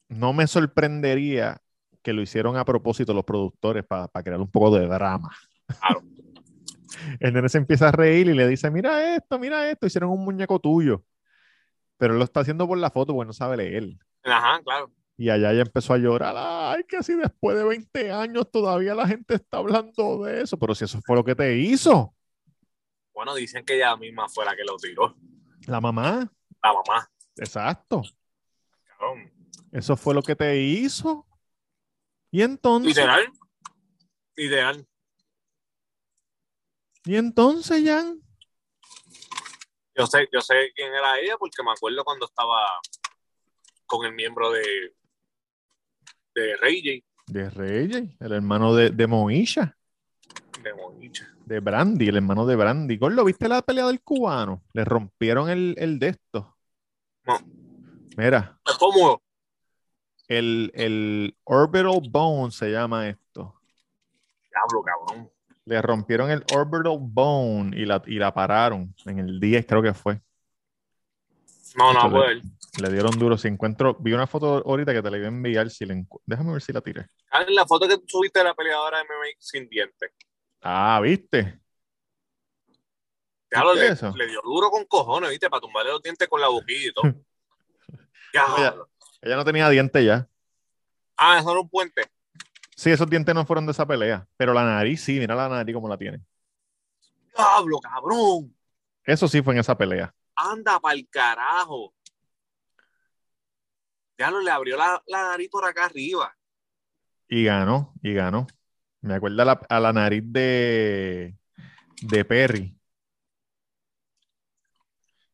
no 0.09 0.33
me 0.33 0.49
sorprendería 0.49 1.62
que 2.03 2.12
lo 2.12 2.20
hicieron 2.20 2.57
a 2.57 2.64
propósito 2.64 3.14
los 3.14 3.25
productores 3.25 3.85
para 3.85 4.09
crear 4.25 4.40
un 4.40 4.51
poco 4.51 4.77
de 4.77 4.88
drama. 4.88 5.31
Claro. 5.79 6.03
El 7.20 7.33
nene 7.33 7.49
se 7.49 7.59
empieza 7.59 7.90
a 7.90 7.92
reír 7.92 8.27
y 8.27 8.35
le 8.35 8.49
dice, 8.49 8.72
mira 8.72 9.14
esto, 9.14 9.38
mira 9.38 9.70
esto, 9.70 9.87
hicieron 9.87 10.11
un 10.11 10.25
muñeco 10.25 10.59
tuyo. 10.59 11.05
Pero 11.97 12.13
él 12.13 12.19
lo 12.19 12.25
está 12.25 12.41
haciendo 12.41 12.67
por 12.67 12.79
la 12.79 12.91
foto 12.91 13.15
porque 13.15 13.27
no 13.27 13.33
sabe 13.33 13.57
leer. 13.57 13.97
Ajá, 14.25 14.61
claro. 14.63 14.93
Y 15.17 15.31
allá 15.31 15.53
ya 15.53 15.63
empezó 15.63 15.95
a 15.95 15.99
llorar. 15.99 16.35
Ay, 16.37 16.85
que 16.85 16.99
así 16.99 17.15
después 17.15 17.57
de 17.57 17.65
20 17.65 18.13
años 18.13 18.51
todavía 18.51 18.95
la 18.95 19.07
gente 19.07 19.35
está 19.35 19.59
hablando 19.59 20.25
de 20.25 20.43
eso. 20.43 20.59
Pero 20.59 20.75
si 20.75 20.85
eso 20.85 21.01
fue 21.05 21.17
lo 21.17 21.25
que 21.25 21.35
te 21.35 21.57
hizo. 21.57 22.15
Bueno, 23.15 23.35
dicen 23.35 23.65
que 23.65 23.77
ella 23.77 23.97
misma 23.97 24.29
fue 24.29 24.45
la 24.45 24.55
que 24.55 24.65
lo 24.65 24.77
tiró. 24.77 25.17
La 25.67 25.81
mamá. 25.81 26.31
La 26.63 26.73
mamá. 26.73 27.11
Exacto. 27.37 28.03
cabrón. 28.87 29.33
Eso 29.73 29.97
fue 29.97 30.15
lo 30.15 30.23
que 30.23 30.37
te 30.37 30.61
hizo. 30.61 31.27
Y 32.31 32.43
entonces. 32.43 32.95
Literal. 32.95 33.33
Ideal. 34.37 34.87
Y 37.05 37.17
entonces, 37.17 37.83
Jan. 37.85 38.21
Yo 39.97 40.07
sé, 40.07 40.29
yo 40.33 40.41
sé 40.41 40.73
quién 40.75 40.93
era 40.93 41.19
ella 41.19 41.37
porque 41.39 41.63
me 41.63 41.71
acuerdo 41.73 42.05
cuando 42.05 42.27
estaba 42.27 42.61
con 43.87 44.05
el 44.05 44.13
miembro 44.13 44.51
de, 44.51 44.95
de 46.35 46.57
Ray 46.57 47.03
J, 47.27 47.33
De 47.33 47.51
Reyes, 47.51 48.11
el 48.21 48.33
hermano 48.33 48.75
de, 48.75 48.91
de 48.91 49.07
Moisha. 49.07 49.77
de 50.63 50.75
Monicha. 50.75 51.33
De 51.47 51.61
Brandy, 51.61 52.09
el 52.09 52.17
hermano 52.17 52.45
de 52.47 52.57
Brandy. 52.57 52.97
Gordo, 52.99 53.25
¿viste 53.25 53.49
la 53.49 53.63
pelea 53.63 53.87
del 53.87 54.03
cubano? 54.03 54.63
Le 54.73 54.85
rompieron 54.85 55.49
el, 55.49 55.75
el 55.79 55.99
de 55.99 56.09
esto. 56.09 56.57
No. 57.25 57.39
Mira, 58.17 58.59
Es 58.67 58.75
cómodo. 58.75 59.23
el, 60.29 60.73
el 60.75 61.37
orbital 61.45 62.01
bone 62.11 62.51
se 62.51 62.71
llama 62.71 63.09
esto. 63.09 63.61
Diablo, 64.51 64.83
cabrón. 64.83 65.31
Le 65.67 65.83
rompieron 65.83 66.31
el 66.31 66.45
orbital 66.55 66.97
bone 67.01 67.77
y 67.77 67.85
la, 67.85 68.01
y 68.07 68.19
la 68.19 68.33
pararon 68.33 68.95
en 69.05 69.19
el 69.19 69.41
10, 69.41 69.67
creo 69.67 69.83
que 69.83 69.93
fue. 69.93 70.21
No, 71.75 71.93
no, 71.93 72.25
le-. 72.25 72.43
Le 72.81 72.93
dieron 72.93 73.19
duro. 73.19 73.37
Si 73.37 73.49
encuentro, 73.49 73.97
vi 73.99 74.13
una 74.13 74.27
foto 74.27 74.63
ahorita 74.65 74.93
que 74.93 75.03
te 75.03 75.11
la 75.11 75.17
iba 75.17 75.27
a 75.27 75.29
enviar. 75.29 75.69
Si 75.69 75.85
encu- 75.85 76.21
Déjame 76.25 76.53
ver 76.53 76.63
si 76.63 76.73
la 76.73 76.81
tiré. 76.81 77.07
Ah, 77.31 77.45
la 77.49 77.67
foto 77.67 77.89
que 77.89 77.99
tú 77.99 78.05
subiste 78.07 78.39
de 78.39 78.45
la 78.45 78.55
peleadora 78.55 78.99
de 78.99 79.05
MMA 79.05 79.27
sin 79.39 79.69
dientes. 79.69 80.13
Ah, 80.63 81.01
¿viste? 81.03 81.61
¿Viste 83.51 83.75
le, 83.75 83.89
eso? 83.89 84.13
le 84.17 84.27
dio 84.27 84.41
duro 84.43 84.71
con 84.71 84.85
cojones, 84.85 85.31
¿viste? 85.31 85.51
Para 85.51 85.61
tumbarle 85.61 85.93
los 85.93 86.03
dientes 86.03 86.29
con 86.29 86.41
la 86.41 86.49
boquilla 86.49 86.89
y 86.89 86.93
todo. 86.93 87.13
Diablo. 88.33 88.89
Ella 89.21 89.37
no 89.37 89.45
tenía 89.45 89.69
dientes 89.69 90.05
ya. 90.05 90.29
Ah, 91.17 91.39
eso 91.39 91.51
era 91.51 91.61
un 91.61 91.69
puente. 91.69 92.03
Sí, 92.77 92.91
esos 92.91 93.09
dientes 93.09 93.35
no 93.35 93.47
fueron 93.47 93.65
de 93.65 93.73
esa 93.73 93.87
pelea. 93.87 94.29
Pero 94.37 94.53
la 94.53 94.65
nariz, 94.65 95.03
sí, 95.03 95.19
mira 95.19 95.35
la 95.35 95.49
nariz 95.49 95.75
como 95.75 95.89
la 95.89 95.97
tiene. 95.97 96.21
Diablo, 97.35 97.81
cabrón. 97.81 98.55
Eso 99.03 99.27
sí 99.27 99.43
fue 99.43 99.55
en 99.55 99.61
esa 99.61 99.77
pelea. 99.77 100.15
Anda 100.35 100.79
pa'l 100.79 101.09
carajo. 101.09 101.95
Diablo, 104.19 104.41
le 104.41 104.51
abrió 104.51 104.77
la, 104.77 105.03
la 105.07 105.23
nariz 105.31 105.49
por 105.49 105.65
acá 105.65 105.87
arriba. 105.87 106.37
Y 107.29 107.45
ganó, 107.45 107.95
y 108.03 108.12
ganó. 108.12 108.47
Me 109.01 109.15
acuerda 109.15 109.43
a 109.43 109.47
la, 109.47 109.53
a 109.69 109.81
la 109.81 109.93
nariz 109.93 110.23
de, 110.27 111.37
de 112.03 112.25
Perry. 112.25 112.79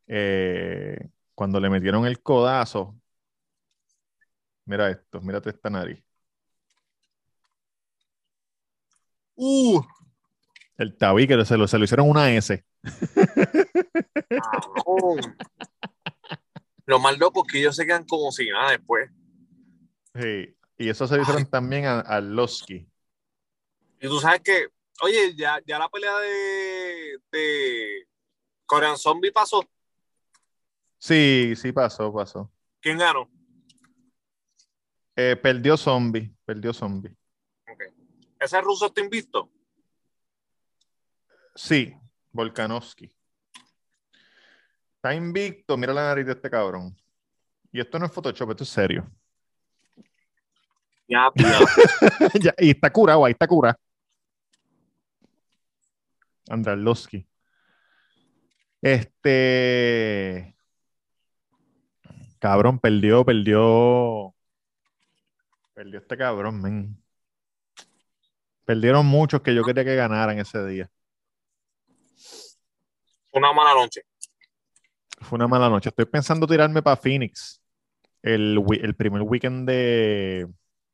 Eh, 0.06 1.08
cuando 1.34 1.58
le 1.58 1.70
metieron 1.70 2.06
el 2.06 2.22
codazo. 2.22 2.94
Mira 4.64 4.90
esto, 4.90 5.20
mírate 5.20 5.50
esta 5.50 5.70
nariz. 5.70 6.02
Uh, 9.44 9.82
El 10.78 10.96
tabique 10.96 11.44
se 11.44 11.56
lo, 11.56 11.66
se 11.66 11.76
lo 11.76 11.82
hicieron 11.82 12.08
una 12.08 12.32
S. 12.32 12.64
Lo 16.86 17.00
más 17.00 17.18
loco 17.18 17.42
es 17.44 17.52
que 17.52 17.58
ellos 17.58 17.74
se 17.74 17.84
quedan 17.84 18.04
como 18.04 18.30
si 18.30 18.48
nada 18.48 18.70
después. 18.70 19.10
Sí, 20.14 20.54
Y 20.78 20.88
eso 20.88 21.08
se 21.08 21.16
lo 21.16 21.22
hicieron 21.22 21.46
también 21.46 21.86
a, 21.86 22.00
a 22.00 22.20
Losky. 22.20 22.88
Y 24.00 24.06
tú 24.06 24.20
sabes 24.20 24.42
que, 24.42 24.68
oye, 25.00 25.34
ya, 25.34 25.60
ya 25.66 25.78
la 25.78 25.88
pelea 25.88 26.16
de, 26.18 27.18
de 27.32 28.06
Korean 28.66 28.96
Zombie 28.96 29.32
pasó. 29.32 29.64
Sí, 30.98 31.54
sí 31.56 31.72
pasó, 31.72 32.12
pasó. 32.12 32.48
¿Quién 32.80 32.98
ganó? 32.98 33.28
Eh, 35.16 35.36
perdió 35.36 35.76
Zombie, 35.76 36.32
perdió 36.44 36.72
Zombie. 36.72 37.16
¿Ese 38.42 38.60
ruso 38.60 38.86
está 38.86 39.00
invicto? 39.00 39.48
Sí, 41.54 41.94
Volkanovski. 42.32 43.14
Está 44.96 45.14
invicto, 45.14 45.76
mira 45.76 45.92
la 45.92 46.08
nariz 46.08 46.26
de 46.26 46.32
este 46.32 46.50
cabrón. 46.50 46.96
Y 47.70 47.80
esto 47.80 48.00
no 48.00 48.06
es 48.06 48.12
Photoshop, 48.12 48.50
esto 48.50 48.64
es 48.64 48.70
serio. 48.70 49.08
Ya, 51.06 51.30
ya. 52.40 52.52
Y 52.58 52.70
está 52.70 52.90
curado, 52.90 53.24
ahí 53.24 53.32
está 53.32 53.46
curado. 53.46 53.78
Andralowski. 56.48 57.24
Este. 58.80 60.56
Cabrón, 62.40 62.80
perdió, 62.80 63.24
perdió. 63.24 64.34
Perdió 65.74 66.00
este 66.00 66.16
cabrón, 66.16 66.60
men. 66.60 67.01
Perdieron 68.64 69.06
muchos 69.06 69.42
que 69.42 69.54
yo 69.54 69.64
quería 69.64 69.84
que 69.84 69.96
ganaran 69.96 70.38
ese 70.38 70.64
día. 70.66 70.90
Una 73.32 73.52
mala 73.52 73.74
noche. 73.74 74.02
Fue 75.20 75.36
una 75.36 75.48
mala 75.48 75.68
noche. 75.68 75.88
Estoy 75.88 76.04
pensando 76.04 76.46
tirarme 76.46 76.82
para 76.82 76.96
Phoenix 76.96 77.60
el, 78.22 78.62
el 78.80 78.94
primer 78.94 79.22
weekend 79.22 79.68
de, 79.68 80.48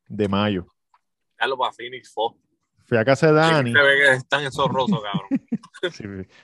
de 0.07 0.27
mayo. 0.27 0.67
Para 1.37 1.71
Phoenix 1.71 2.11
fue. 2.11 2.29
Fui 2.85 2.97
a 2.97 3.05
casa 3.05 3.27
de 3.27 3.33
Dani. 3.33 3.71
Se 3.71 3.79
ve 3.79 3.95
que 3.97 4.13
están 4.13 4.43
esos 4.43 4.67
rosos, 4.67 4.99
cabrón. 5.01 5.27
Sí, 5.93 6.03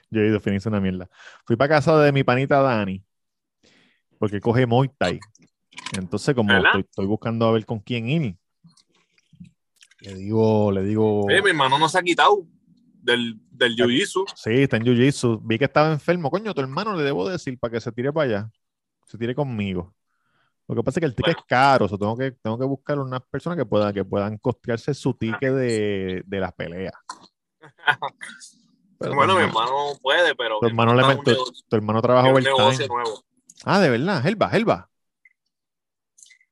yo 0.10 0.22
he 0.22 0.28
ido 0.28 0.38
a 0.38 0.40
Phoenix 0.40 0.66
una 0.66 0.80
mierda. 0.80 1.10
Fui 1.46 1.58
para 1.58 1.68
casa 1.68 2.00
de 2.00 2.14
mi 2.14 2.24
panita 2.24 2.62
Dani, 2.62 3.04
porque 4.18 4.40
coge 4.40 4.66
Muay 4.66 4.90
Thai. 4.98 5.20
Entonces, 5.98 6.34
como 6.34 6.54
estoy 6.54 7.06
buscando 7.06 7.46
a 7.46 7.52
ver 7.52 7.66
con 7.66 7.80
quién 7.80 8.08
ir, 8.08 8.38
le 10.06 10.16
digo, 10.16 10.72
le 10.72 10.84
digo, 10.84 11.26
Oye, 11.26 11.42
mi 11.42 11.50
hermano 11.50 11.78
no 11.80 11.88
se 11.90 12.00
ha 12.00 12.02
quitado 12.04 12.46
del, 13.02 13.40
del 13.52 13.76
Jiu-Jitsu. 13.76 14.26
sí, 14.36 14.52
está 14.64 14.78
en 14.78 14.84
Jiu-Jitsu. 14.84 15.40
Vi 15.44 15.58
que 15.60 15.66
estaba 15.66 15.92
enfermo. 15.92 16.30
Coño, 16.32 16.54
tu 16.54 16.62
hermano 16.62 16.96
le 16.96 17.04
debo 17.04 17.28
decir 17.30 17.58
para 17.60 17.72
que 17.74 17.82
se 17.82 17.92
tire 17.92 18.12
para 18.14 18.26
allá. 18.30 18.52
Se 19.06 19.18
tire 19.18 19.36
conmigo. 19.36 19.94
Lo 20.68 20.76
que 20.76 20.82
pasa 20.84 21.00
es 21.00 21.02
que 21.02 21.06
el 21.06 21.14
ticket 21.16 21.36
Bueno. 21.36 21.40
es 21.42 21.46
caro. 21.48 21.86
o 21.86 21.88
sea, 21.90 21.98
tengo, 22.00 22.18
que, 22.18 22.32
tengo 22.32 22.58
que 22.58 22.66
buscar 22.66 22.98
unas 23.00 23.22
personas 23.22 23.58
que 23.58 23.66
puedan, 23.66 23.94
que 23.94 24.04
puedan 24.04 24.38
costearse 24.40 24.94
su 24.96 25.14
ticket 25.14 25.54
de, 25.54 26.24
de 26.26 26.40
las 26.40 26.52
peleas. 26.54 26.94
Pero 28.98 29.12
tu 29.12 29.16
bueno, 29.16 29.36
mi 29.36 29.42
hermano- 29.44 29.68
hermano 29.68 30.00
puede, 30.02 30.34
pero. 30.36 30.58
tu 30.60 30.66
mi 30.66 30.70
hermano 30.72 30.96
le 30.96 31.04
negocio- 31.04 31.44
Tu 31.70 31.76
hermano 31.76 32.02
trabaja 32.02 32.30
un 32.34 32.42
negocio 32.42 32.88
nuevo. 32.88 33.24
Ah, 33.64 33.80
de 33.80 33.90
verdad, 33.90 34.26
él 34.26 34.40
va, 34.40 34.90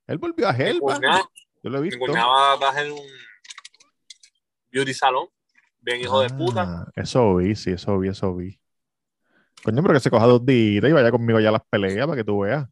él 0.08 0.18
volvió 0.18 0.48
a 0.48 0.52
Helva. 0.56 1.00
Yo 1.64 1.70
lo 1.70 1.78
he 1.78 1.82
visto. 1.82 2.00
va 2.06 2.54
a 2.54 2.56
un 2.84 3.00
beauty 4.74 4.94
salón. 4.94 5.28
Bien, 5.80 6.02
hijo 6.02 6.20
de 6.22 6.30
puta. 6.30 6.64
Ah, 6.64 6.92
Eso 6.96 7.36
vi, 7.36 7.56
sí, 7.56 7.72
eso 7.72 8.00
vi, 8.00 8.10
eso 8.10 8.36
vi. 8.36 8.60
Coño, 9.64 9.82
pero 9.82 9.94
que 9.94 10.00
se 10.00 10.10
coja 10.10 10.26
dos 10.26 10.46
días 10.46 10.84
y 10.84 10.92
vaya 10.92 11.12
conmigo 11.12 11.40
ya 11.40 11.50
a 11.50 11.54
las 11.54 11.62
peleas 11.70 12.06
para 12.08 12.18
que 12.18 12.24
tú 12.24 12.40
veas. 12.40 12.68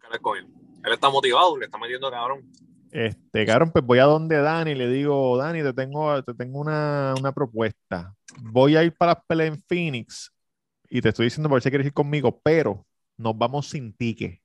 ¿Qué 0.00 0.06
le 0.12 0.18
con 0.18 0.38
él? 0.38 0.46
Él 0.84 0.92
está 0.92 1.10
motivado, 1.10 1.56
le 1.58 1.64
está 1.64 1.78
metiendo 1.78 2.10
cabrón. 2.10 2.42
Este, 2.90 3.44
cabrón, 3.44 3.70
pues 3.72 3.84
voy 3.84 3.98
a 3.98 4.04
donde 4.04 4.36
Dani 4.36 4.70
y 4.72 4.74
le 4.74 4.88
digo, 4.88 5.36
Dani, 5.36 5.62
te 5.62 5.72
tengo, 5.72 6.22
te 6.22 6.34
tengo 6.34 6.60
una, 6.60 7.14
una 7.18 7.32
propuesta. 7.32 8.14
Voy 8.40 8.76
a 8.76 8.84
ir 8.84 8.94
para 8.96 9.14
las 9.14 9.24
peleas 9.26 9.54
en 9.54 9.62
Phoenix 9.62 10.32
y 10.88 11.00
te 11.00 11.08
estoy 11.08 11.26
diciendo 11.26 11.48
por 11.48 11.60
si 11.60 11.70
quieres 11.70 11.86
ir 11.86 11.92
conmigo, 11.92 12.40
pero 12.42 12.86
nos 13.16 13.36
vamos 13.36 13.68
sin 13.68 13.92
ticket. 13.94 14.40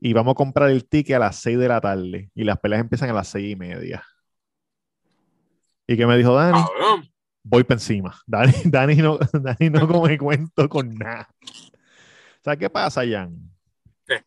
Y 0.00 0.12
vamos 0.12 0.32
a 0.32 0.34
comprar 0.34 0.70
el 0.70 0.88
ticket 0.88 1.16
a 1.16 1.20
las 1.20 1.36
6 1.36 1.58
de 1.58 1.68
la 1.68 1.80
tarde 1.80 2.30
y 2.34 2.44
las 2.44 2.58
peleas 2.58 2.80
empiezan 2.80 3.10
a 3.10 3.14
las 3.14 3.28
seis 3.28 3.52
y 3.52 3.56
media. 3.56 4.04
¿Y 5.86 5.96
qué 5.96 6.06
me 6.06 6.16
dijo 6.16 6.34
Dani? 6.34 6.58
Cabrón. 6.58 7.08
voy 7.42 7.64
para 7.64 7.76
encima. 7.76 8.18
Dani, 8.26 8.52
Dani 8.64 8.96
no, 8.96 9.18
Dani 9.32 9.70
no 9.70 9.86
come 9.88 10.18
cuento 10.18 10.68
con 10.68 10.94
nada. 10.94 11.28
¿Sabes 12.42 12.58
qué 12.58 12.70
pasa, 12.70 13.02
Jan? 13.06 13.36
¿Qué? 14.06 14.22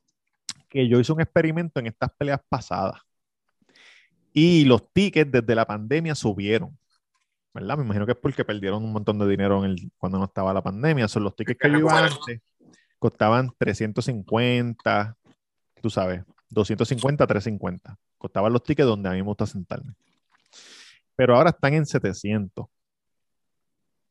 Que 0.70 0.88
yo 0.88 1.00
hice 1.00 1.12
un 1.14 1.22
experimento 1.22 1.80
en 1.80 1.88
estas 1.88 2.12
peleas 2.18 2.42
pasadas 2.50 3.02
y 4.34 4.66
los 4.66 4.92
tickets 4.92 5.32
desde 5.32 5.56
la 5.56 5.66
pandemia 5.66 6.16
subieron. 6.16 6.78
¿Verdad? 7.54 7.78
Me 7.78 7.86
imagino 7.86 8.06
que 8.06 8.12
es 8.12 8.18
porque 8.18 8.46
perdieron 8.46 8.84
un 8.84 8.94
montón 8.94 9.18
de 9.18 9.28
dinero 9.28 9.64
en 9.66 9.72
el, 9.72 9.92
cuando 9.98 10.20
no 10.20 10.26
estaba 10.26 10.54
la 10.54 10.62
pandemia. 10.62 11.08
Son 11.08 11.24
los 11.24 11.36
tickets 11.36 11.60
que 11.60 11.72
yo 11.72 11.80
iba 11.80 12.06
antes 12.06 12.42
costaban 13.00 13.52
350, 13.58 15.18
tú 15.82 15.90
sabes, 15.90 16.24
250, 16.50 17.28
350. 17.28 17.98
Costaban 18.18 18.54
los 18.54 18.64
tickets 18.64 18.88
donde 18.88 19.10
a 19.10 19.12
mí 19.12 19.18
me 19.18 19.24
gusta 19.24 19.46
sentarme. 19.46 19.94
Pero 21.18 21.36
ahora 21.36 21.50
están 21.50 21.74
en 21.74 21.86
700 21.86 22.68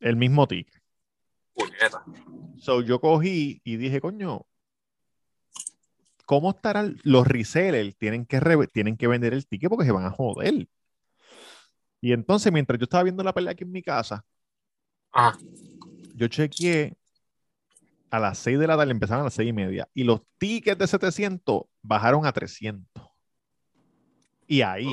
el 0.00 0.16
mismo 0.16 0.46
ticket. 0.46 0.82
Puñeta. 1.54 2.04
So 2.58 2.82
yo 2.82 3.00
cogí 3.00 3.62
y 3.64 3.76
dije, 3.76 4.00
coño, 4.00 4.42
¿cómo 6.26 6.50
estarán 6.50 6.98
los 7.04 7.26
resellers? 7.26 7.96
Tienen 7.96 8.26
que, 8.26 8.40
re- 8.40 8.66
tienen 8.66 8.96
que 8.96 9.06
vender 9.06 9.32
el 9.32 9.46
ticket 9.46 9.70
porque 9.70 9.86
se 9.86 9.92
van 9.92 10.04
a 10.04 10.10
joder. 10.10 10.68
Y 12.00 12.12
entonces, 12.12 12.52
mientras 12.52 12.78
yo 12.78 12.84
estaba 12.84 13.04
viendo 13.04 13.22
la 13.22 13.32
pelea 13.32 13.52
aquí 13.52 13.64
en 13.64 13.72
mi 13.72 13.82
casa, 13.82 14.24
Ajá. 15.12 15.38
yo 16.14 16.28
chequeé 16.28 16.94
a 18.10 18.18
las 18.18 18.38
6 18.38 18.58
de 18.58 18.66
la 18.66 18.76
tarde, 18.76 18.90
empezaron 18.90 19.22
a 19.22 19.24
las 19.24 19.34
6 19.34 19.48
y 19.48 19.52
media, 19.52 19.88
y 19.94 20.04
los 20.04 20.20
tickets 20.38 20.78
de 20.78 20.86
700 20.86 21.62
bajaron 21.82 22.26
a 22.26 22.32
300. 22.32 23.05
Y 24.46 24.62
ahí, 24.62 24.88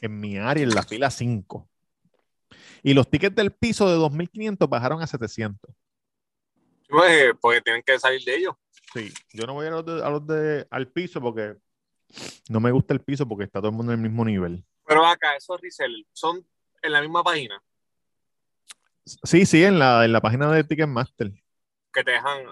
en 0.00 0.20
mi 0.20 0.38
área, 0.38 0.62
en 0.64 0.70
la 0.74 0.82
fila 0.82 1.10
5. 1.10 1.68
Y 2.82 2.94
los 2.94 3.08
tickets 3.10 3.36
del 3.36 3.52
piso 3.52 3.88
de 3.88 3.96
2.500 3.96 4.68
bajaron 4.68 5.02
a 5.02 5.06
700. 5.06 5.70
Pues, 6.88 7.32
porque 7.40 7.60
tienen 7.60 7.82
que 7.82 7.98
salir 7.98 8.22
de 8.24 8.36
ellos. 8.36 8.54
Sí, 8.94 9.12
yo 9.34 9.46
no 9.46 9.52
voy 9.54 9.66
a, 9.66 9.70
los 9.70 9.84
de- 9.84 10.02
a 10.04 10.08
los 10.10 10.26
de, 10.26 10.66
al 10.70 10.88
piso 10.88 11.20
porque 11.20 11.56
no 12.48 12.60
me 12.60 12.70
gusta 12.70 12.94
el 12.94 13.00
piso 13.00 13.28
porque 13.28 13.44
está 13.44 13.58
todo 13.60 13.68
el 13.70 13.76
mundo 13.76 13.92
en 13.92 13.98
el 13.98 14.02
mismo 14.08 14.24
nivel. 14.24 14.64
Pero 14.86 15.04
acá, 15.04 15.36
esos 15.36 15.60
resellers 15.60 16.06
son 16.14 16.46
en 16.80 16.92
la 16.92 17.02
misma 17.02 17.22
página 17.22 17.62
Sí, 19.04 19.44
sí, 19.46 19.64
en 19.64 19.78
la, 19.78 20.04
en 20.04 20.12
la 20.12 20.20
página 20.20 20.50
de 20.52 20.64
Ticketmaster. 20.64 21.30
que 21.92 22.04
te 22.04 22.10
dejan. 22.12 22.42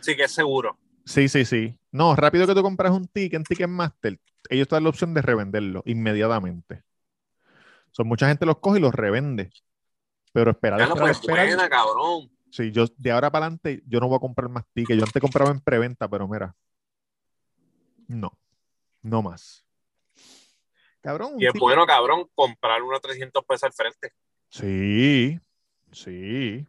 Sí, 0.00 0.16
que 0.16 0.24
es 0.24 0.32
seguro. 0.32 0.78
Sí, 1.06 1.28
sí, 1.28 1.44
sí. 1.44 1.78
No, 1.92 2.16
rápido 2.16 2.46
que 2.46 2.54
tú 2.54 2.62
compras 2.62 2.92
un 2.92 3.06
ticket 3.06 3.34
en 3.34 3.44
Ticketmaster, 3.44 4.18
ellos 4.50 4.68
te 4.68 4.74
dan 4.74 4.82
la 4.82 4.90
opción 4.90 5.14
de 5.14 5.22
revenderlo 5.22 5.82
inmediatamente. 5.86 6.82
Son 7.92 8.06
mucha 8.06 8.28
gente 8.28 8.44
los 8.44 8.58
coge 8.58 8.78
y 8.78 8.82
los 8.82 8.94
revende. 8.94 9.50
Pero 10.32 10.50
esperar, 10.50 10.78
no 10.80 10.84
esperar, 10.84 11.02
pues 11.02 11.18
esperar. 11.18 11.46
buena, 11.46 11.68
cabrón. 11.68 12.30
Sí, 12.50 12.70
yo 12.72 12.84
de 12.96 13.10
ahora 13.10 13.30
para 13.30 13.46
adelante 13.46 13.82
yo 13.86 14.00
no 14.00 14.08
voy 14.08 14.16
a 14.16 14.20
comprar 14.20 14.50
más 14.50 14.64
tickets. 14.74 14.98
Yo 14.98 15.04
antes 15.04 15.20
compraba 15.20 15.50
en 15.50 15.60
preventa, 15.60 16.08
pero 16.08 16.28
mira. 16.28 16.54
No. 18.08 18.36
No 19.00 19.22
más. 19.22 19.64
Cabrón. 21.00 21.34
Y 21.38 21.46
es 21.46 21.52
bueno, 21.54 21.86
cabrón, 21.86 22.28
comprar 22.34 22.82
unos 22.82 23.00
300 23.00 23.44
pesos 23.44 23.62
al 23.62 23.72
frente. 23.72 24.12
Sí, 24.50 25.38
sí. 25.92 26.66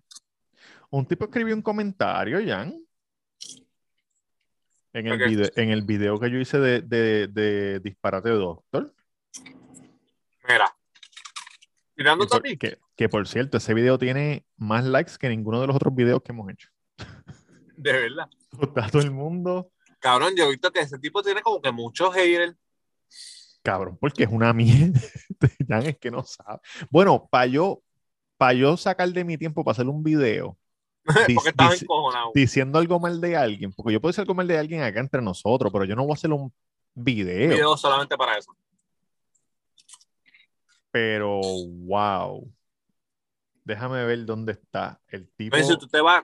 Un 0.89 1.05
tipo 1.05 1.25
escribió 1.25 1.55
un 1.55 1.61
comentario, 1.61 2.39
Jan. 2.45 2.86
En 4.93 5.07
el, 5.07 5.13
Ok. 5.21 5.27
vide- 5.29 5.51
en 5.55 5.69
el 5.69 5.81
video 5.83 6.19
que 6.19 6.31
yo 6.31 6.37
hice 6.37 6.59
de, 6.59 6.81
de, 6.81 7.27
de 7.27 7.79
Disparate 7.81 8.29
Doctor. 8.29 8.93
Mira. 10.47 10.73
Que 11.95 12.03
por, 12.03 12.41
ti. 12.43 12.57
que- 12.57 12.77
que, 12.95 13.09
por 13.09 13.27
cierto, 13.27 13.57
ese 13.57 13.73
video 13.73 13.97
tiene 13.97 14.45
más 14.55 14.83
likes 14.85 15.13
que 15.19 15.29
ninguno 15.29 15.59
de 15.61 15.67
los 15.67 15.75
otros 15.75 15.93
videos 15.95 16.21
que 16.23 16.31
hemos 16.31 16.49
hecho. 16.51 16.69
De 17.77 17.91
verdad. 17.91 18.29
Está 18.61 18.87
todo 18.89 19.01
el 19.01 19.11
mundo, 19.11 19.71
Cabrón, 19.99 20.33
yo 20.37 20.45
he 20.45 20.49
visto 20.51 20.71
que 20.71 20.79
ese 20.81 20.99
tipo 20.99 21.23
tiene 21.23 21.41
como 21.41 21.59
que 21.59 21.71
muchos 21.71 22.13
haters. 22.13 22.55
cabrón, 23.63 23.97
porque 23.99 24.23
es 24.23 24.29
una 24.31 24.53
mierda. 24.53 24.99
Es 25.83 25.97
que 25.97 26.11
no 26.11 26.23
sabe. 26.23 26.59
Bueno, 26.89 27.27
para 27.29 27.47
yo, 27.47 27.81
para 28.37 28.53
yo 28.53 28.77
sacar 28.77 29.09
de 29.09 29.23
mi 29.23 29.37
tiempo 29.37 29.63
para 29.63 29.73
hacer 29.73 29.87
un 29.87 30.03
video 30.03 30.55
porque 31.35 31.53
encojonado. 31.81 32.31
diciendo 32.33 32.79
algo 32.79 32.99
mal 32.99 33.21
de 33.21 33.37
alguien, 33.37 33.71
porque 33.73 33.93
yo 33.93 34.01
puedo 34.01 34.09
decir 34.09 34.21
algo 34.21 34.35
mal 34.35 34.47
de 34.47 34.57
alguien 34.57 34.81
acá 34.81 34.99
entre 34.99 35.21
nosotros, 35.21 35.71
pero 35.71 35.85
yo 35.85 35.95
no 35.95 36.03
voy 36.03 36.11
a 36.11 36.13
hacer 36.15 36.31
un 36.31 36.53
video. 36.93 37.49
video 37.49 37.77
solamente 37.77 38.17
para 38.17 38.37
eso. 38.37 38.55
Pero, 40.91 41.39
wow. 41.39 42.51
Déjame 43.63 44.05
ver 44.05 44.25
dónde 44.25 44.53
está 44.53 44.99
el 45.07 45.29
tipo. 45.35 45.55
Pero 45.55 45.67
si 45.67 45.77
tú 45.77 45.87
te 45.87 46.01
vas, 46.01 46.23